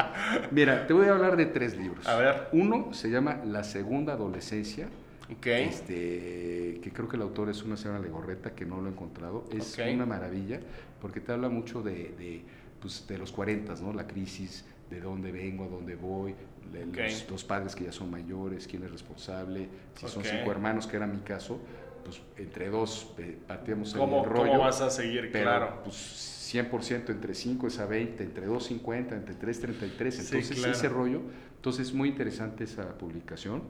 [0.51, 2.07] Mira, te voy a hablar de tres libros.
[2.07, 2.49] A ver.
[2.53, 4.89] Uno se llama La Segunda Adolescencia.
[5.31, 5.47] Ok.
[5.47, 9.45] Este, que creo que el autor es una señora Legorreta, que no lo he encontrado.
[9.55, 10.61] Es una maravilla,
[11.03, 12.43] porque te habla mucho de, de,
[12.81, 13.93] pues, de los 40, ¿no?
[13.93, 16.35] La crisis, de dónde vengo, a dónde voy,
[16.73, 20.97] los, los padres que ya son mayores, quién es responsable, si son cinco hermanos, que
[20.97, 21.61] era mi caso,
[22.05, 24.53] pues entre dos eh, partíamos el ¿Cómo, rollo.
[24.53, 25.31] ¿Cómo vas a seguir?
[25.33, 25.81] Pero, claro.
[25.85, 30.15] pues 100% entre 5 es a 20, entre 2, 50, entre 3, 33.
[30.15, 30.73] Sí, Entonces, claro.
[30.73, 31.21] ese rollo.
[31.57, 33.63] Entonces, muy interesante esa publicación.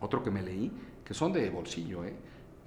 [0.00, 0.72] Otro que me leí,
[1.04, 2.14] que son de bolsillo, ¿eh?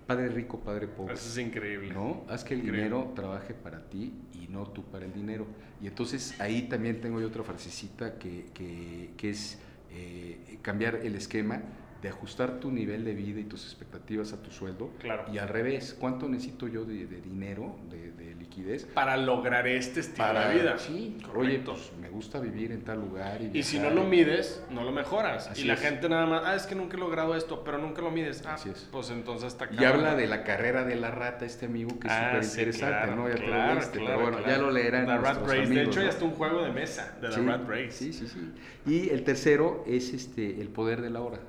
[0.08, 1.14] Padre rico, padre pobre.
[1.16, 1.94] Eso es increíble.
[1.94, 2.24] ¿no?
[2.30, 2.84] Haz que el Increíble.
[2.90, 5.48] dinero trabaje para ti y no tú para el dinero.
[5.82, 9.60] Y entonces ahí también tengo yo otra frasecita que, que- que es
[9.92, 11.62] eh, cambiar el esquema
[12.02, 14.92] de ajustar tu nivel de vida y tus expectativas a tu sueldo.
[15.00, 15.26] Claro.
[15.34, 18.86] Y al revés, ¿cuánto necesito yo de, de dinero, de, de liquidez?
[18.86, 20.78] Para lograr este estilo de vida.
[20.78, 21.40] Sí, Correcto.
[21.40, 23.42] oye, pues me gusta vivir en tal lugar.
[23.42, 25.48] Y, Y si no lo mides, no lo mejoras.
[25.48, 25.80] Así y la es.
[25.80, 28.44] gente nada más, ah, es que nunca he logrado esto, pero nunca lo mides.
[28.46, 28.88] Ah, Así es.
[28.92, 32.14] pues entonces está Y habla de la carrera de la rata, este amigo, que es
[32.14, 33.30] Ah, súper sí, interesante, claro, ¿no?
[33.30, 35.66] Ya te lo claro, pero bueno, ya lo leerán The Rat Race.
[35.74, 36.04] de hecho, ¿no?
[36.04, 37.92] ya está un juego de mesa de Sí, Rat Race.
[37.92, 38.52] Sí, sí, sí.
[38.86, 41.40] Y el tercero es este el poder de la hora.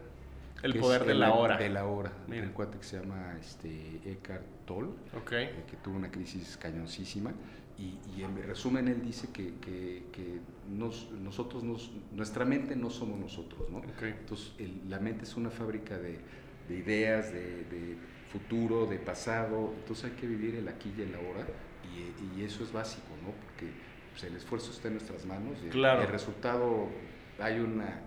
[0.75, 1.57] El poder de el- la hora.
[1.57, 2.13] De la hora.
[2.29, 2.45] Mira.
[2.45, 5.33] Un cuate que se llama este, Eckhart Tolle, Ok.
[5.33, 7.33] eh, que tuvo una crisis cañoncísima.
[7.79, 12.89] Y, y en resumen, él dice que, que- que nos- nosotros, nos- nuestra mente no
[12.91, 13.79] somos nosotros, ¿no?
[13.79, 14.03] Ok.
[14.03, 16.19] Entonces, el- la mente es una fábrica de,
[16.69, 17.97] de ideas, de, de
[18.33, 19.75] futuro, de pasado.
[19.79, 21.47] Entonces, hay que vivir el aquí y el ahora.
[21.85, 23.31] Y, y eso es básico, ¿no?
[23.33, 23.71] Porque
[24.11, 25.59] pues, el esfuerzo está en nuestras manos.
[25.63, 26.01] Y el- Claro.
[26.03, 26.89] el resultado,
[27.39, 28.01] hay una,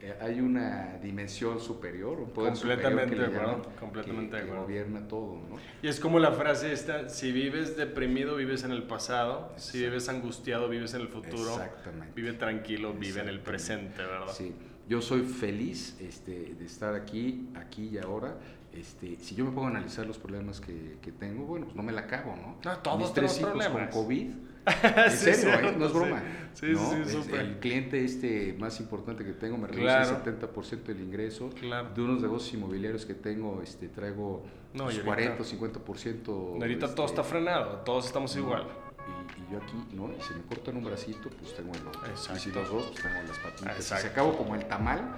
[0.00, 4.36] eh, hay una dimensión superior, un poder Completamente superior que de le acuerdo, llaman, completamente
[4.36, 5.56] que, de que gobierna todo, ¿no?
[5.82, 10.08] Y es como la frase esta, si vives deprimido, vives en el pasado, si vives
[10.08, 12.12] angustiado, vives en el futuro, Exactamente.
[12.14, 14.32] vive tranquilo, vive en el presente, ¿verdad?
[14.32, 14.54] Sí,
[14.88, 18.36] yo soy feliz este, de estar aquí, aquí y ahora.
[18.72, 21.82] Este, si yo me pongo a analizar los problemas que, que tengo, bueno, pues no
[21.82, 22.58] me la acabo, ¿no?
[22.62, 23.88] No, todos Mis tres hijos problemas.
[23.94, 24.30] con COVID.
[25.06, 25.74] En Sí, serio, ¿eh?
[25.78, 25.98] no es sí.
[25.98, 26.22] broma.
[26.54, 26.90] Sí, ¿no?
[26.90, 27.40] sí, Es súper.
[27.40, 30.16] El cliente este más importante que tengo me reduce Claro.
[30.24, 31.50] el 70% del ingreso.
[31.50, 31.90] Claro.
[31.94, 36.58] De unos negocios inmobiliarios que tengo, este, traigo No, pues, y ahorita- 40 o 50%.
[36.62, 38.42] Ahorita todo este, está frenado, todos estamos ¿no?
[38.42, 38.66] igual.
[39.06, 40.08] Y, y yo aquí, ¿no?
[40.18, 42.00] Y si me cortan un bracito, pues tengo el otro.
[42.12, 42.60] Y si Exacto.
[42.60, 43.76] los dos, pues tengo las patitas.
[43.76, 44.02] Exacto.
[44.06, 45.14] Si acabo como el tamal,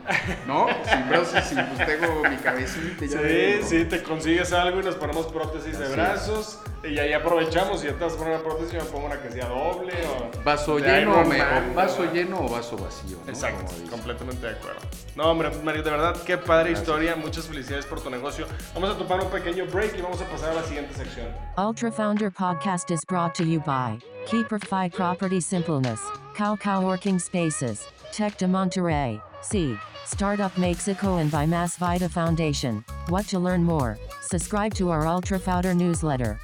[0.47, 0.67] ¿no?
[0.85, 3.07] Sin brazos, sí, pues tengo mi cabecita.
[3.07, 7.83] Sí, sí, te consigues algo y nos ponemos prótesis de Así brazos y ahí aprovechamos
[7.83, 9.93] y ya te vas a poner una prótesis yo me pongo una que sea doble
[10.07, 10.43] o...
[10.45, 12.15] Vaso lleno, me- Man, o vaso ¿verdad?
[12.15, 13.31] lleno o vaso vacío, ¿no?
[13.33, 14.81] Exacto, completamente de acuerdo.
[15.17, 16.81] No, hombre, Mario, de verdad, qué padre Gracias.
[16.89, 17.17] historia.
[17.17, 18.47] Muchas felicidades por tu negocio.
[18.75, 21.27] Vamos a tomar un pequeño break y vamos a pasar a la siguiente sección.
[21.57, 26.01] Ultra Founder Podcast is brought to you by Keeperfy Property Simpleness,
[26.37, 32.85] Cow Cow Working Spaces, Tech de Monterrey, Seed, Startup Mexico, and by Mass Vita Foundation.
[33.09, 33.99] What to learn more?
[34.31, 36.39] Subscribe to our Ultra Founder newsletter.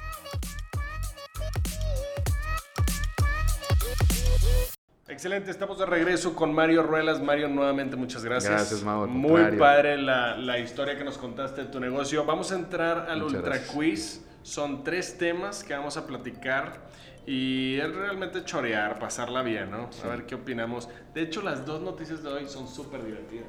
[5.15, 7.21] Excelente, estamos de regreso con Mario Ruelas.
[7.21, 8.51] Mario, nuevamente muchas gracias.
[8.51, 12.25] Gracias, Mau, Muy padre la, la historia que nos contaste de tu negocio.
[12.25, 13.73] Vamos a entrar al Muchas Ultra gracias.
[13.73, 14.25] Quiz.
[14.43, 16.81] Son tres temas que vamos a platicar
[17.25, 19.89] y es realmente chorear, pasarla bien, ¿no?
[20.03, 20.89] A ver qué opinamos.
[21.13, 23.47] De hecho, las dos noticias de hoy son súper divertidas.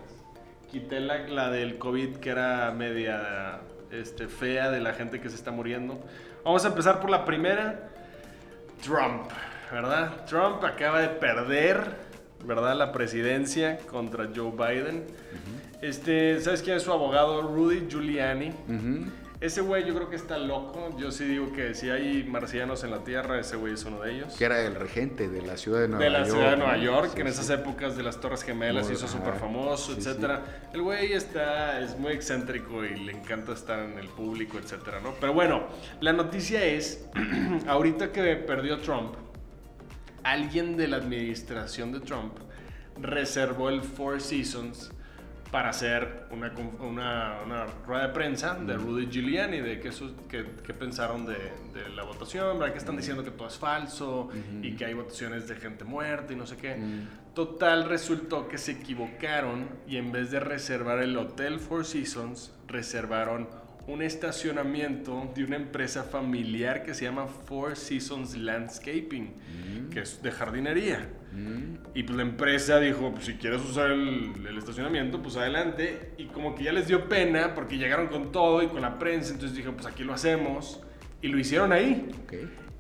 [0.71, 3.59] Quité la, la del COVID que era media
[3.91, 5.99] este, fea de la gente que se está muriendo.
[6.45, 7.91] Vamos a empezar por la primera.
[8.85, 9.33] Trump,
[9.73, 10.25] ¿verdad?
[10.27, 11.97] Trump acaba de perder,
[12.45, 12.77] ¿verdad?
[12.77, 15.05] La presidencia contra Joe Biden.
[15.83, 17.43] Este, ¿sabes quién es su abogado?
[17.43, 18.49] Rudy Giuliani.
[18.49, 19.11] Ujú.
[19.39, 20.97] Ese güey yo creo que está loco.
[20.99, 24.15] Yo sí digo que si hay marcianos en la Tierra, ese güey es uno de
[24.15, 24.33] ellos.
[24.33, 26.31] Que era el regente de la ciudad de Nueva De la York.
[26.31, 26.77] ciudad de Nueva.
[26.79, 27.33] York, Sí, que en sí.
[27.35, 29.99] esas épocas de las Torres Gemelas hizo súper famoso, sí.
[29.99, 30.41] etcétera.
[30.73, 35.13] El güey está, es muy excéntrico y le encanta estar en el público, etcétera, ¿no?
[35.21, 35.65] Pero bueno,
[36.01, 37.07] la noticia es,
[37.69, 39.17] ahorita que perdió Trump,
[40.31, 42.35] alguien de la administración de Trump
[43.01, 44.91] reservó el Four Seasons
[45.51, 49.91] para hacer una, una, una rueda de prensa de Rudy Giuliani, de qué,
[50.65, 52.73] qué pensaron de, de la votación, ¿verdad?
[52.73, 54.29] que están diciendo que todo es falso
[54.61, 56.77] y que hay votaciones de gente muerta y no sé qué.
[57.33, 63.49] Total, resultó que se equivocaron y en vez de reservar el Hotel Four Seasons, reservaron
[63.87, 69.35] un estacionamiento de una empresa familiar que se llama Four Seasons Landscaping,
[69.91, 71.09] que es de jardinería.
[71.95, 76.13] Y pues la empresa dijo, pues si quieres usar el, el estacionamiento, pues adelante.
[76.17, 79.33] Y como que ya les dio pena porque llegaron con todo y con la prensa,
[79.33, 80.81] entonces dijeron, pues aquí lo hacemos.
[81.23, 82.09] Y lo hicieron ahí.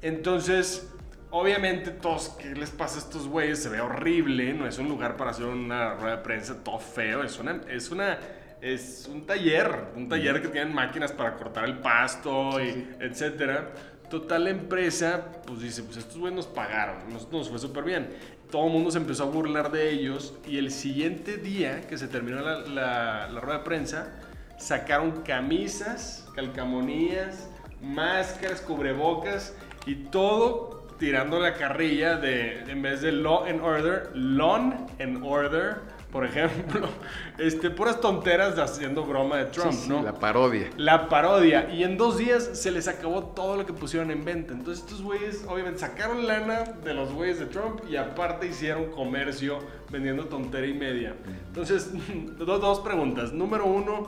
[0.02, 0.92] Entonces,
[1.30, 3.62] obviamente, todos, ¿qué les pasa a estos güeyes?
[3.62, 7.22] Se ve horrible, no es un lugar para hacer una rueda de prensa, todo feo,
[7.22, 8.18] es una, es una,
[8.60, 13.72] es un taller, un taller que tienen máquinas para cortar el pasto y etcétera.
[14.10, 18.08] Total, la empresa, pues dice, pues estos güeyes nos pagaron, nos, nos fue súper bien.
[18.50, 22.06] Todo el mundo se empezó a burlar de ellos y el siguiente día que se
[22.06, 24.12] terminó la, la- la rueda de prensa,
[24.58, 27.50] sacaron camisas, calcamonías,
[27.82, 29.54] máscaras, cubrebocas
[29.86, 35.80] y todo tirando la carrilla de, en vez de law and order, lawn and order,
[36.16, 36.88] por ejemplo,
[37.38, 40.02] este, puras tonteras haciendo broma de Trump, Sí, sí, ¿no?
[40.02, 40.70] La parodia.
[40.78, 41.68] La parodia.
[41.70, 44.54] Y en dos días se les acabó todo lo que pusieron en venta.
[44.54, 49.58] Entonces estos güeyes obviamente sacaron lana de los güeyes de Trump y aparte hicieron comercio
[49.90, 51.14] vendiendo tontera y media.
[51.48, 51.90] Entonces,
[52.38, 53.34] dos, dos preguntas.
[53.34, 54.06] Número uno,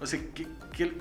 [0.00, 0.94] o sea, ¿qué, qué-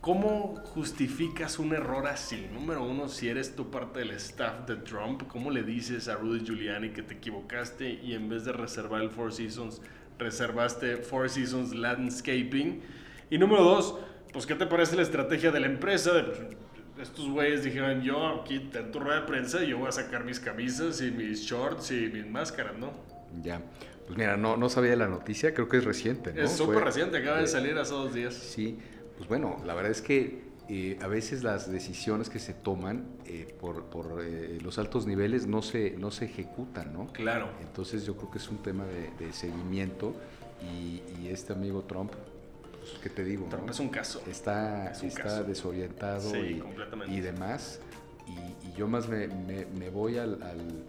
[0.00, 2.48] cómo justificas un error así?
[2.52, 6.44] Número uno, si eres tú parte del staff de Trump, ¿cómo le dices a Rudy
[6.44, 9.82] Giuliani que te equivocaste y en vez de reservar el Four Seasons,
[10.18, 12.80] reservaste Four Seasons Landscaping?
[13.30, 13.96] Y número dos,
[14.32, 16.12] pues, ¿qué te parece la estrategia de la empresa?
[16.12, 16.58] De-
[17.00, 20.38] estos güeyes dijeron, yo aquí en tu rueda de prensa, yo voy a sacar mis
[20.38, 22.92] camisas y mis shorts y mis máscaras, ¿no?
[23.42, 23.62] Ya.
[24.06, 26.42] Pues mira, no, no sabía la noticia, creo que es reciente, ¿no?
[26.42, 28.34] es súper reciente, acaba de salir hace dos días.
[28.34, 28.76] Sí,
[29.20, 33.54] pues bueno, la verdad es que eh, a veces las decisiones que se toman eh,
[33.60, 37.08] por, por, eh, los altos niveles no se, no se ejecutan, ¿no?
[37.08, 37.50] Claro.
[37.60, 40.14] Entonces yo creo que es un tema de, de seguimiento
[40.62, 42.12] y, y este amigo Trump,
[42.78, 43.44] pues, ¿qué te digo?
[43.50, 43.72] Trump no?
[43.72, 44.22] es un caso.
[44.26, 45.44] Está, Es un está caso.
[45.44, 46.62] desorientado Sí,
[47.08, 47.80] y, demás.
[48.26, 50.84] Y, y yo más me, me- me voy al, al-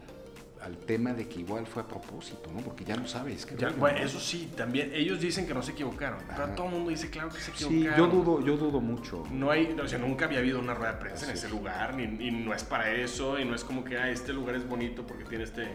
[0.64, 2.62] al tema de que igual fue a propósito, ¿no?
[2.62, 3.48] Porque ya no sabes.
[3.58, 4.06] Ya, que, bueno, ¿no?
[4.06, 6.56] eso sí, también ellos dicen que no se equivocaron, pero Ajá.
[6.56, 7.98] todo el mundo dice claro que se Sí, equivocaron.
[7.98, 9.24] yo dudo, yo dudo mucho.
[9.32, 11.52] No hay, o sea, nunca había habido una rueda de prensa en ese es.
[11.52, 14.56] lugar, ni, y no es para eso, y no es como que, ah, este lugar
[14.56, 15.68] es bonito porque tiene este,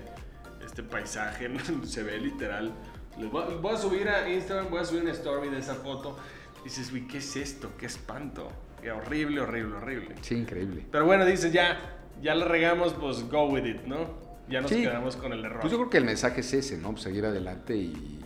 [0.64, 1.51] este paisaje,
[1.85, 2.72] se ve literal.
[3.18, 5.75] Les voy, a- voy a subir a Instagram, voy a subir una story de esa
[5.75, 6.16] foto.
[6.61, 7.72] Y dices, uy, ¿qué es esto?
[7.79, 8.49] ¿Qué espanto?
[8.83, 10.14] Qué horrible, horrible, horrible.
[10.20, 10.85] Sí, increíble.
[10.92, 11.79] Pero bueno, dices, ya,
[12.22, 14.26] ya la regamos, pues go with it, ¿no?
[14.49, 14.83] Ya nos Sí.
[14.83, 15.61] quedamos con el error.
[15.61, 16.91] Pues yo creo que el mensaje es ese, ¿no?
[16.93, 18.21] Pues seguir adelante y, y,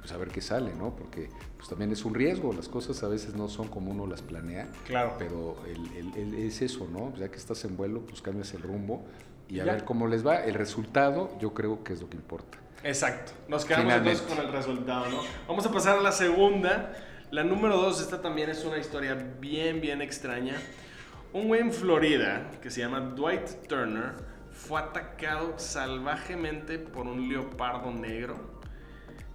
[0.00, 0.96] pues a ver qué sale, ¿no?
[0.96, 4.22] Porque pues también es un riesgo, las cosas a veces no son como uno las
[4.22, 5.14] planea, Claro.
[5.18, 7.10] pero el, el- el- es eso, ¿no?
[7.10, 9.04] Pues ya que estás en vuelo, pues cambias el rumbo
[9.48, 9.72] y a Ya.
[9.74, 10.42] ver cómo les va.
[10.42, 12.58] El resultado yo creo que es lo que importa.
[12.82, 13.32] Exacto.
[13.48, 15.20] Nos quedamos entonces con el resultado, ¿no?
[15.46, 16.94] Vamos a pasar a la segunda.
[17.30, 20.56] La número dos, esta también es una historia bien, bien extraña.
[21.34, 24.14] Un güey en Florida que se llama Dwight Turner
[24.66, 28.60] fue atacado salvajemente por un leopardo negro.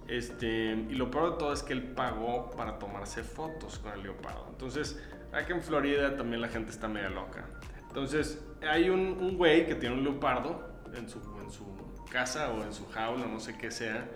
[0.08, 4.04] Este, y lo peor de todo es que él pagó para tomarse fotos con el
[4.04, 4.46] leopardo.
[4.50, 7.44] Entonces, aquí en Florida también la gente está media loca.
[7.88, 11.64] Entonces, hay un, un güey que tiene un leopardo en su, en su
[12.10, 14.08] casa o en su jaula, no sé qué sea,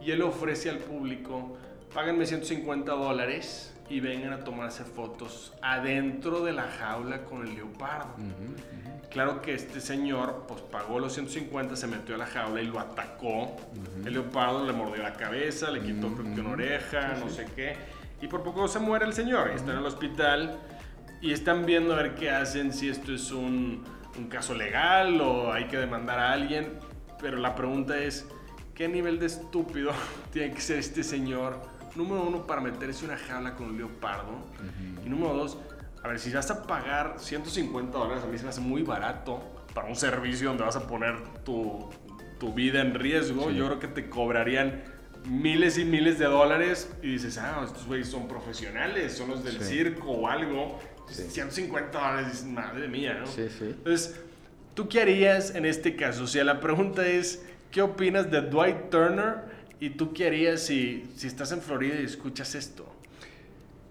[0.00, 1.56] y él ofrece al público,
[1.94, 8.14] páganme 150 dólares y vengan a tomarse fotos adentro de la jaula con el leopardo.
[9.10, 12.80] Claro que este señor pues pagó los 150, se metió a la jaula y lo
[12.80, 13.56] atacó.
[14.04, 17.76] El leopardo le mordió la cabeza, le quitó creo que una oreja, no sé qué.
[18.20, 19.50] Y por poco se muere el señor.
[19.52, 20.58] y Está en el hospital
[21.20, 23.84] y están viendo a ver qué hacen, si esto es un,
[24.18, 26.78] un caso legal o hay que demandar a alguien.
[27.20, 28.26] Pero la pregunta es,
[28.74, 29.92] ¿qué nivel de estúpido
[30.32, 31.60] tiene que ser este señor?
[31.94, 34.32] Número uno, para meterse en una jaula con un leopardo.
[35.04, 35.58] Y número dos,
[36.06, 39.40] a ver, si vas a pagar 150 dólares, a mí se me hace muy barato
[39.74, 41.90] para un servicio donde vas a poner tu,
[42.38, 43.50] tu vida en riesgo.
[43.50, 43.56] Sí.
[43.56, 44.84] Yo creo que te cobrarían
[45.28, 49.58] miles y miles de dólares y dices, ah, estos güeyes son profesionales, son los del
[49.60, 49.64] Sí.
[49.78, 50.78] circo o algo.
[51.10, 51.24] Sí.
[51.28, 53.26] 150 dólares, dices, madre mía, ¿no?
[53.26, 53.64] Sí, sí.
[53.66, 54.20] Entonces,
[54.74, 56.24] ¿tú qué harías en este caso?
[56.24, 59.56] O sea, la pregunta es, ¿qué opinas de Dwight Turner?
[59.78, 62.86] ¿Y tú qué harías si, si estás en Florida y escuchas esto?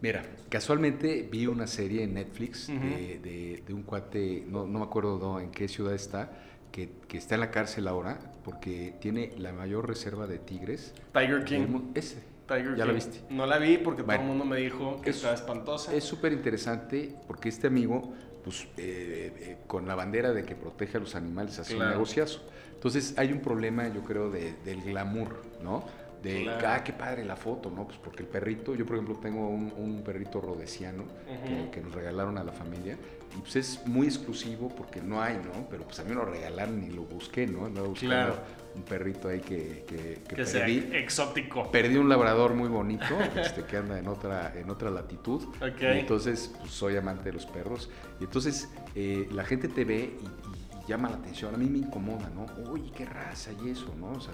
[0.01, 4.86] Mira, casualmente vi una serie en Netflix de, de- de un cuate, no, no me
[4.86, 6.31] acuerdo no, en qué ciudad está,
[6.71, 10.93] que, que está en la cárcel ahora porque tiene la mayor reserva de tigres.
[11.13, 11.91] Tiger King.
[11.95, 12.17] Ese.
[12.47, 12.95] Tiger ¿Ya la King.
[12.95, 13.21] viste?
[13.31, 14.21] No la vi porque Bueno.
[14.21, 15.93] todo el mundo me dijo que Es- estaba espantosa.
[15.95, 20.97] Es súper interesante porque este amigo, pues, eh, eh, con la bandera de que protege
[20.97, 21.89] a los animales, hace Claro.
[21.91, 22.41] un negociazo.
[22.75, 25.86] Entonces, hay un problema, yo creo, de- del glamour, ¿no?
[26.23, 26.67] De, Claro.
[26.69, 27.86] ah, qué padre la foto, ¿no?
[27.86, 31.65] Pues porque el perrito, yo por ejemplo tengo un, un perrito rodesiano Ujú.
[31.65, 32.97] que, que nos regalaron a la familia
[33.38, 35.67] y pues es muy exclusivo porque no hay, ¿no?
[35.69, 37.65] Pero pues a mí me lo regalaron y lo busqué, ¿no?
[37.65, 38.36] Andaba buscando Claro.
[38.75, 40.89] un perrito ahí que, que, que que sea perdí.
[40.93, 41.69] exótico.
[41.71, 45.44] Perdí un labrador muy bonito, este, que anda en otra, en otra latitud.
[45.62, 45.81] Ok.
[45.81, 47.89] Y entonces, pues, soy amante de los perros.
[48.19, 51.54] Y entonces, eh, la gente te ve y, y- y llama la atención.
[51.54, 52.46] A mí me incomoda, ¿no?
[52.71, 54.12] Uy, qué raza y eso, ¿no?
[54.12, 54.33] O sea,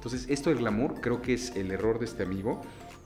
[0.00, 2.62] entonces, esto del glamour creo que es el error de este amigo.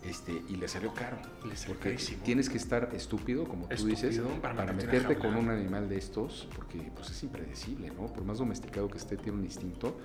[0.08, 1.16] Este, y le salió caro.
[1.48, 2.22] Le salió porque carísimo.
[2.22, 6.46] tienes que estar estúpido, como tú dices, para para, meterte con un animal de estos,
[6.54, 8.06] porque pues, es impredecible, ¿no?
[8.12, 9.96] Por más domesticado que esté, tiene un instinto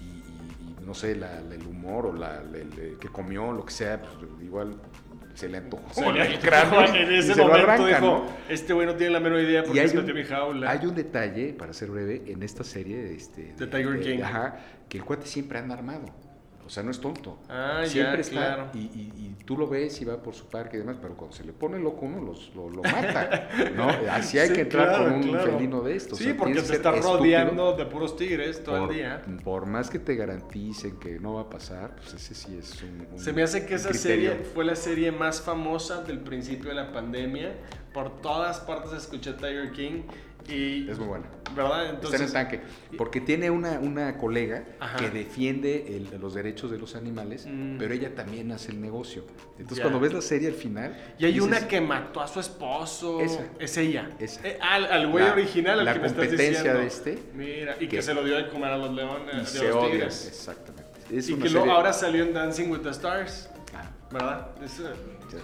[0.00, 3.64] y, y- y no sé, la- la- el humor o la, el, que comió, lo
[3.64, 4.12] que sea, pues,
[4.44, 4.76] igual
[5.34, 8.26] se le antojó Se le- el cráneo en y ese lo momento arranca, dijo, ¿no?
[8.48, 10.70] este güey no tiene la menor idea Y porque hay se un, mi jaula.
[10.70, 14.20] hay un detalle, para ser breve, en esta serie este, De Tiger King.
[14.22, 14.56] Ajá,
[14.88, 16.04] que el cuate siempre anda armado.
[16.68, 17.38] O sea, no es tonto.
[17.48, 18.32] Ah, ya, Siempre está.
[18.36, 18.70] claro.
[18.74, 21.34] Y, y- y tú lo ves y va por su parque y demás, pero cuando
[21.34, 23.48] se le pone loco uno los- lo, lo mata.
[23.74, 23.88] ¿no?
[24.12, 25.52] Así hay Sí, que entrar claro, con un claro.
[25.52, 26.18] felino de estos.
[26.18, 29.22] Sí, O sea, porque te ser está rodeando de puros tigres todo por, el día.
[29.42, 33.06] por más que te garanticen que no va a pasar, pues ese sí es un.
[33.12, 34.30] un- Se me hace que esa criterio.
[34.32, 37.56] serie fue la serie más famosa del principio de la pandemia.
[37.94, 40.02] Por todas partes escuché Tiger King
[40.48, 40.88] y...
[40.90, 41.26] Es muy buena.
[41.54, 41.78] ¿Verdad?
[41.80, 42.20] Está en Entonces...
[42.22, 42.60] el tanque.
[42.96, 44.96] Porque tiene una, una colega Ajá.
[44.98, 47.78] que defiende el- los derechos de los animales, Mm.
[47.78, 49.24] pero ella también hace el negocio.
[49.52, 49.84] Entonces, Ya.
[49.84, 50.96] cuando ves la serie al final.
[51.18, 53.20] Y hay dices, una que mató a su esposo.
[53.20, 53.44] Esa.
[53.58, 54.10] Es ella.
[54.18, 54.46] Esa.
[54.46, 56.80] Eh, al al güey La- original, al la que me estás competencia diciendo.
[56.80, 59.58] de este, Mira, y que, que- se lo dio de comer a los leones, Y
[59.58, 60.02] se los odian.
[60.02, 60.88] Exactamente.
[61.10, 63.48] Es Y que luego serie- ahora salió en Dancing with the Stars.
[63.74, 64.48] Ah, ¿Verdad?
[64.62, 64.82] Es Sí.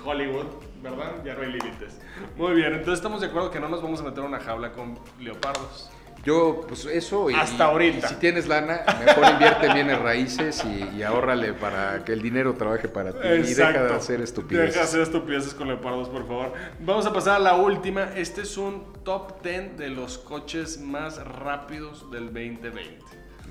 [0.04, 0.46] Hollywood,
[0.84, 1.24] ¿verdad?
[1.24, 1.98] Ya no hay límites.
[2.36, 4.72] Muy bien, entonces estamos de acuerdo que no nos vamos a meter en una jaula
[4.72, 5.90] con leopardos.
[6.24, 7.28] Yo, pues eso.
[7.28, 8.06] Y, Hasta ahorita.
[8.06, 12.22] y si tienes lana, mejor invierte bien en raíces y, y ahórrale para que el
[12.22, 13.28] dinero trabaje para ti.
[13.28, 14.68] Y deja de hacer estupideces.
[14.68, 16.54] Deja de hacer estupideces con leopardos, por favor.
[16.80, 18.10] Vamos a pasar a la última.
[18.14, 23.00] Este es un top 10 de los coches más rápidos del 2020.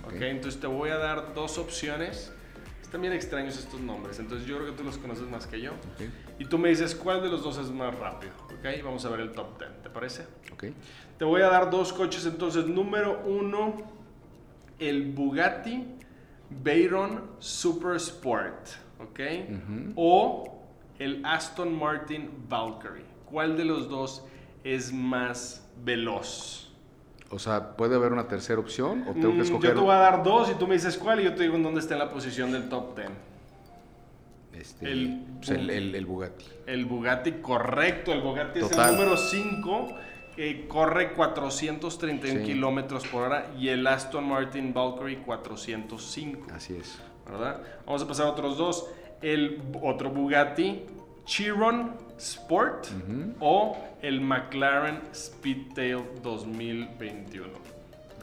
[0.06, 0.14] Ok.
[0.16, 2.34] ok, entonces te voy a dar dos opciones.
[3.00, 5.72] Bien extraños estos nombres, entonces yo creo que tú los conoces más que yo.
[6.40, 8.32] Y tú me dices cuál de los dos es más rápido.
[8.46, 10.24] Ok, vamos a ver el top 10, ¿te parece?
[10.54, 10.66] ok.
[11.18, 12.66] Te voy a dar dos coches entonces.
[12.68, 13.76] Número uno,
[14.80, 15.86] el Bugatti
[16.62, 18.68] Veyron Super Sport,
[19.00, 19.20] ¿ok?
[19.96, 20.62] O
[21.00, 23.06] el Aston Martin Valkyrie.
[23.26, 24.24] ¿Cuál de los dos
[24.64, 26.63] es más veloz?
[27.34, 29.70] O sea, ¿puede haber una tercera opción o tengo Mm, que escoger?
[29.72, 31.56] Yo te voy a dar dos y tú me dices cuál y yo te digo
[31.56, 33.10] en dónde está en la posición del top 10.
[34.54, 36.46] Este, el- pues el, el- el Bugatti.
[36.68, 38.14] El Bugatti, correcto.
[38.14, 39.90] El Bugatti es el número 5.
[40.68, 42.46] corre 431 Sí.
[42.54, 46.48] kilómetros por hora y el Aston Martin Valkyrie 405.
[46.54, 47.00] Así es.
[47.26, 47.62] ¿Verdad?
[47.86, 48.88] Vamos a pasar a otros dos.
[49.22, 50.84] El otro Bugatti
[51.26, 52.88] Chiron Sport
[53.40, 57.63] o el McLaren Speedtail 2021.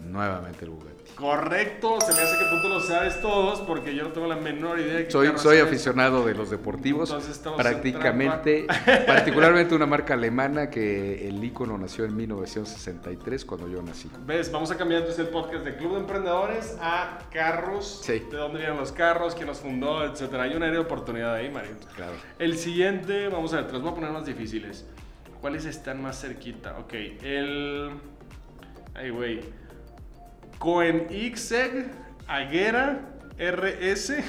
[0.05, 1.01] Nuevamente el Bugatti.
[1.15, 4.37] Correcto, se me hace que tú te lo sabes todos porque yo no tengo la
[4.37, 8.67] menor idea de qué Soy, soy aficionado de los deportivos, Entonces estamos en prácticamente,
[9.07, 14.11] particularmente una marca alemana que el icono nació en 1963 cuando yo nací.
[14.25, 14.51] ¿Ves?
[14.51, 18.01] Vamos a cambiar entonces el podcast de Club de Emprendedores a carros.
[18.03, 18.21] Sí.
[18.31, 20.45] De dónde vienen los carros, quién los fundó, etcétera.
[20.45, 21.73] Hay una área de oportunidad ahí, Mario.
[21.97, 22.15] Claro.
[22.39, 24.87] El siguiente, vamos a ver, te los voy a poner más difíciles.
[25.41, 26.79] ¿Cuáles están más cerquita?
[26.79, 27.91] Ok, el.
[28.95, 29.41] Ay, güey.
[30.61, 31.91] Koenigsegg
[32.29, 33.01] Agera
[33.39, 34.23] RS.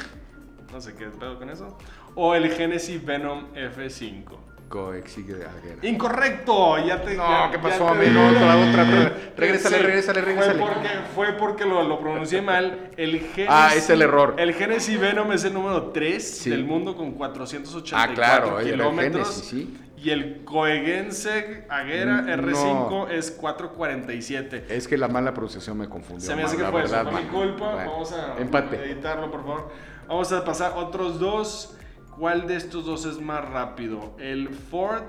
[0.72, 1.78] No sé qué pedo con eso.
[2.16, 4.24] O el Genesis Venom F5.
[4.70, 5.80] Coexigue Aguera.
[5.86, 7.16] Incorrecto, ya te.
[7.16, 8.26] No, ya- ¿qué pasó, amigo?
[8.26, 9.18] Otra, otra, otra.
[9.36, 10.60] Regrésale, Sí, regrésale, regrésale.
[10.60, 12.90] Fue porque, fue porque lo, lo pronuncié mal.
[12.96, 14.36] El Genesis, Ah, es el error.
[14.38, 16.50] El Genesis Venom es el número 3 Sí.
[16.50, 19.28] del mundo con 484 Ah, claro, el kilómetros.
[19.28, 19.78] Genesis, sí.
[20.04, 23.08] Y el Koegenseg Agera Mm, R5 no.
[23.08, 24.66] es 447.
[24.70, 26.26] Es que la mala pronunciación me confundió.
[26.28, 27.74] Se me hace que fue eso, verdad, fue mi culpa.
[27.76, 28.78] Bueno, Vamos a Empate.
[28.84, 29.72] editarlo, por favor.
[30.08, 31.78] Vamos a pasar otros dos.
[32.18, 34.16] ¿Cuál de estos dos es más rápido?
[34.20, 35.04] ¿El Ford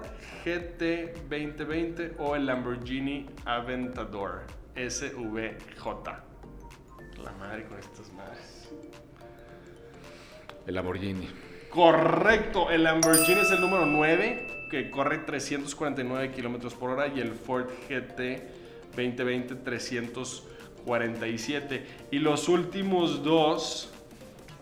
[0.44, 4.42] GT 2020 o el Lamborghini Aventador
[4.76, 5.86] SVJ?
[7.24, 8.68] La madre con estas madres.
[10.66, 11.28] El Lamborghini.
[11.72, 17.32] Correcto, el Lamborghini es el número 9, que corre 349 kilómetros por hora, y el
[17.32, 18.42] Ford GT
[18.94, 21.86] 2020 347.
[22.10, 23.90] Y los últimos dos,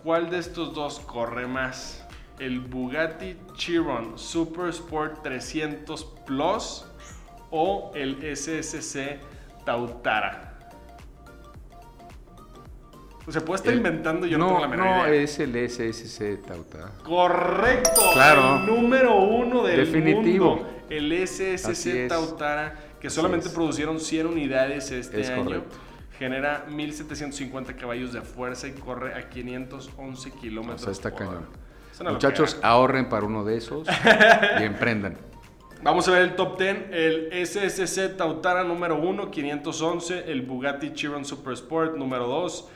[0.05, 2.07] ¿cuál de estos dos corre más?
[2.39, 6.85] ¿El Bugatti Chiron Super Sport 300 Plus
[7.49, 9.19] o el SSC
[9.65, 10.50] Tautara?
[13.31, 15.21] O sea, puede estar El- inventando, yo no, no, tengo la menor no, idea.
[15.23, 16.91] es el SSC Tauta.
[17.01, 18.01] Correcto.
[18.13, 18.57] Claro.
[18.59, 20.55] El número uno del Definitivo.
[20.57, 20.69] mundo.
[20.89, 22.09] El SSC.
[22.09, 23.53] Tautara, que Así solamente es.
[23.53, 25.45] produjeron 100 unidades este Es año.
[25.45, 25.77] correcto.
[26.19, 30.81] Genera 1750 caballos de fuerza y corre a 511 O kilómetros.
[30.81, 31.45] sea, está por cañón.
[32.01, 32.11] hora.
[32.11, 32.69] Muchachos, locura.
[32.69, 33.87] ahorren para uno de esos
[34.59, 35.15] y emprendan.
[35.83, 36.77] Vamos a ver el top 10.
[36.91, 40.25] El SSC Tautara número 1, 511.
[40.31, 42.69] El Bugatti Chiron Super Sport número 2.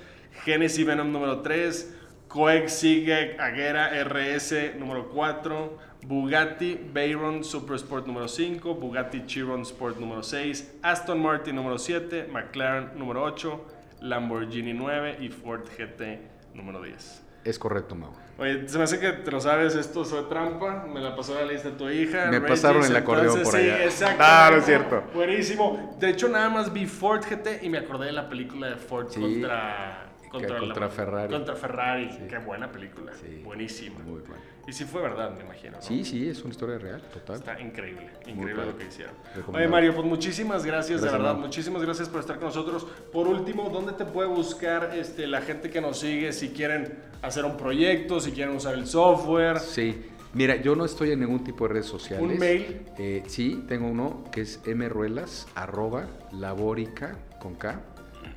[0.44, 1.94] Genesis Venom número 3.
[2.28, 5.78] Koenigsegg Agera RS número 4.
[6.06, 8.76] Bugatti Veyron Super Sport número 5.
[8.76, 10.78] Bugatti Chiron Sport número 6.
[10.84, 12.28] Aston Martin número 7.
[12.32, 13.66] McLaren número 8.
[14.02, 16.20] Lamborghini 9 y Ford GT
[16.54, 17.22] número 10.
[17.46, 18.12] Es correcto, Mau.
[18.40, 20.86] Oye, se me hace que te lo sabes, esto fue trampa.
[20.92, 22.26] Me la pasó la lista de tu hija.
[22.32, 23.84] Me pasaron el acordeón entonces, por sí, allá.
[23.86, 24.24] exacto.
[24.24, 25.04] No, no es cierto.
[25.14, 25.96] Buenísimo.
[26.00, 29.08] De hecho, nada más vi Ford GT y me acordé de la película de Ford
[29.10, 29.22] Sí.
[29.22, 30.05] contra,
[30.42, 31.34] Contra Ferrari.
[31.34, 32.10] Contra Ferrari.
[32.30, 33.12] Qué buena película.
[33.14, 33.42] Sí.
[33.44, 34.00] Buenísima.
[34.00, 34.56] Muy bueno.
[34.68, 35.74] Y sí fue verdad, me imagino.
[35.74, 35.82] ¿no?
[35.82, 37.36] Sí, sí, es una historia real, total.
[37.36, 39.14] Está increíble, increíble lo que hicieron.
[39.54, 41.36] Oye, Mario, pues muchísimas gracias, de verdad.
[41.36, 42.88] Muchísimas gracias por estar con nosotros.
[43.14, 47.46] Por último, ¿dónde te puede buscar este, la gente que nos sigue si quieren hacer
[47.46, 49.60] un proyecto, si quieren usar el software?
[49.60, 50.12] Sí.
[50.34, 52.30] Mira, yo no estoy en ningún tipo de redes sociales.
[52.30, 52.82] ¿Un mail?
[52.98, 57.82] Eh, sí, tengo uno que es mruelas arroba laborica con K,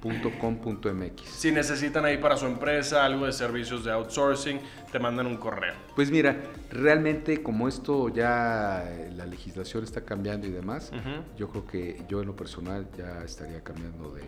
[0.01, 1.22] punto com punto mx.
[1.22, 4.61] Si necesitan ahí para su empresa algo de servicios de outsourcing,
[4.92, 5.74] te mandan un correo.
[5.94, 6.36] Pues mira,
[6.70, 10.92] realmente como esto ya eh, la legislación está cambiando y demás,
[11.36, 14.22] yo creo que yo en lo personal ya estaría cambiando de,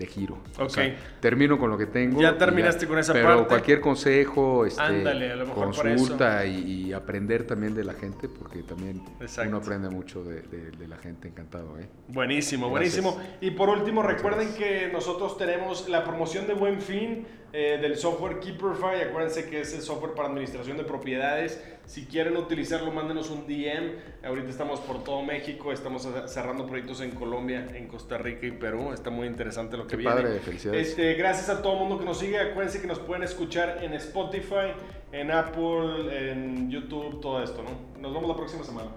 [0.00, 0.38] de giro.
[0.58, 0.70] O Ok.
[0.70, 2.20] sea, termino con lo que tengo.
[2.20, 3.44] Ya terminaste con esa pero parte.
[3.48, 8.28] cualquier consejo, este, Ándale, a lo mejor consulta y, y aprender también de la gente,
[8.28, 9.48] porque también Exacto.
[9.50, 11.78] uno aprende mucho de, de- de la gente, encantado.
[11.78, 11.86] ¿eh?
[12.08, 13.02] Buenísimo, Gracias.
[13.04, 13.30] buenísimo.
[13.42, 14.58] Y por último, recuerden gracias.
[14.86, 19.02] que nosotros tenemos la promoción de Buen Fin eh, del software Keeperfy.
[19.08, 21.62] Acuérdense que es el software para administración de propiedades.
[21.86, 23.96] Si quieren utilizarlo, mándenos un DM.
[24.24, 28.92] Ahorita estamos por todo México, estamos cerrando proyectos en Colombia, en Costa Rica y Perú.
[28.92, 30.14] Está muy interesante lo que Qué viene.
[30.14, 30.88] padre, felicidades.
[30.90, 32.38] Este, gracias a todo el mundo que nos sigue.
[32.38, 34.72] Acuérdense que nos pueden escuchar en Spotify,
[35.10, 38.00] en Apple, en YouTube, todo esto, ¿no?
[38.00, 38.90] Nos vemos la próxima semana.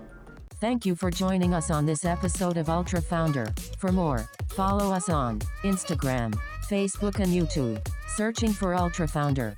[0.61, 3.47] Thank you for joining us on this episode of Ultra Founder.
[3.79, 6.33] For more, follow us on Instagram,
[6.69, 7.81] Facebook, and YouTube,
[8.15, 9.55] Searching for Ultra Founder.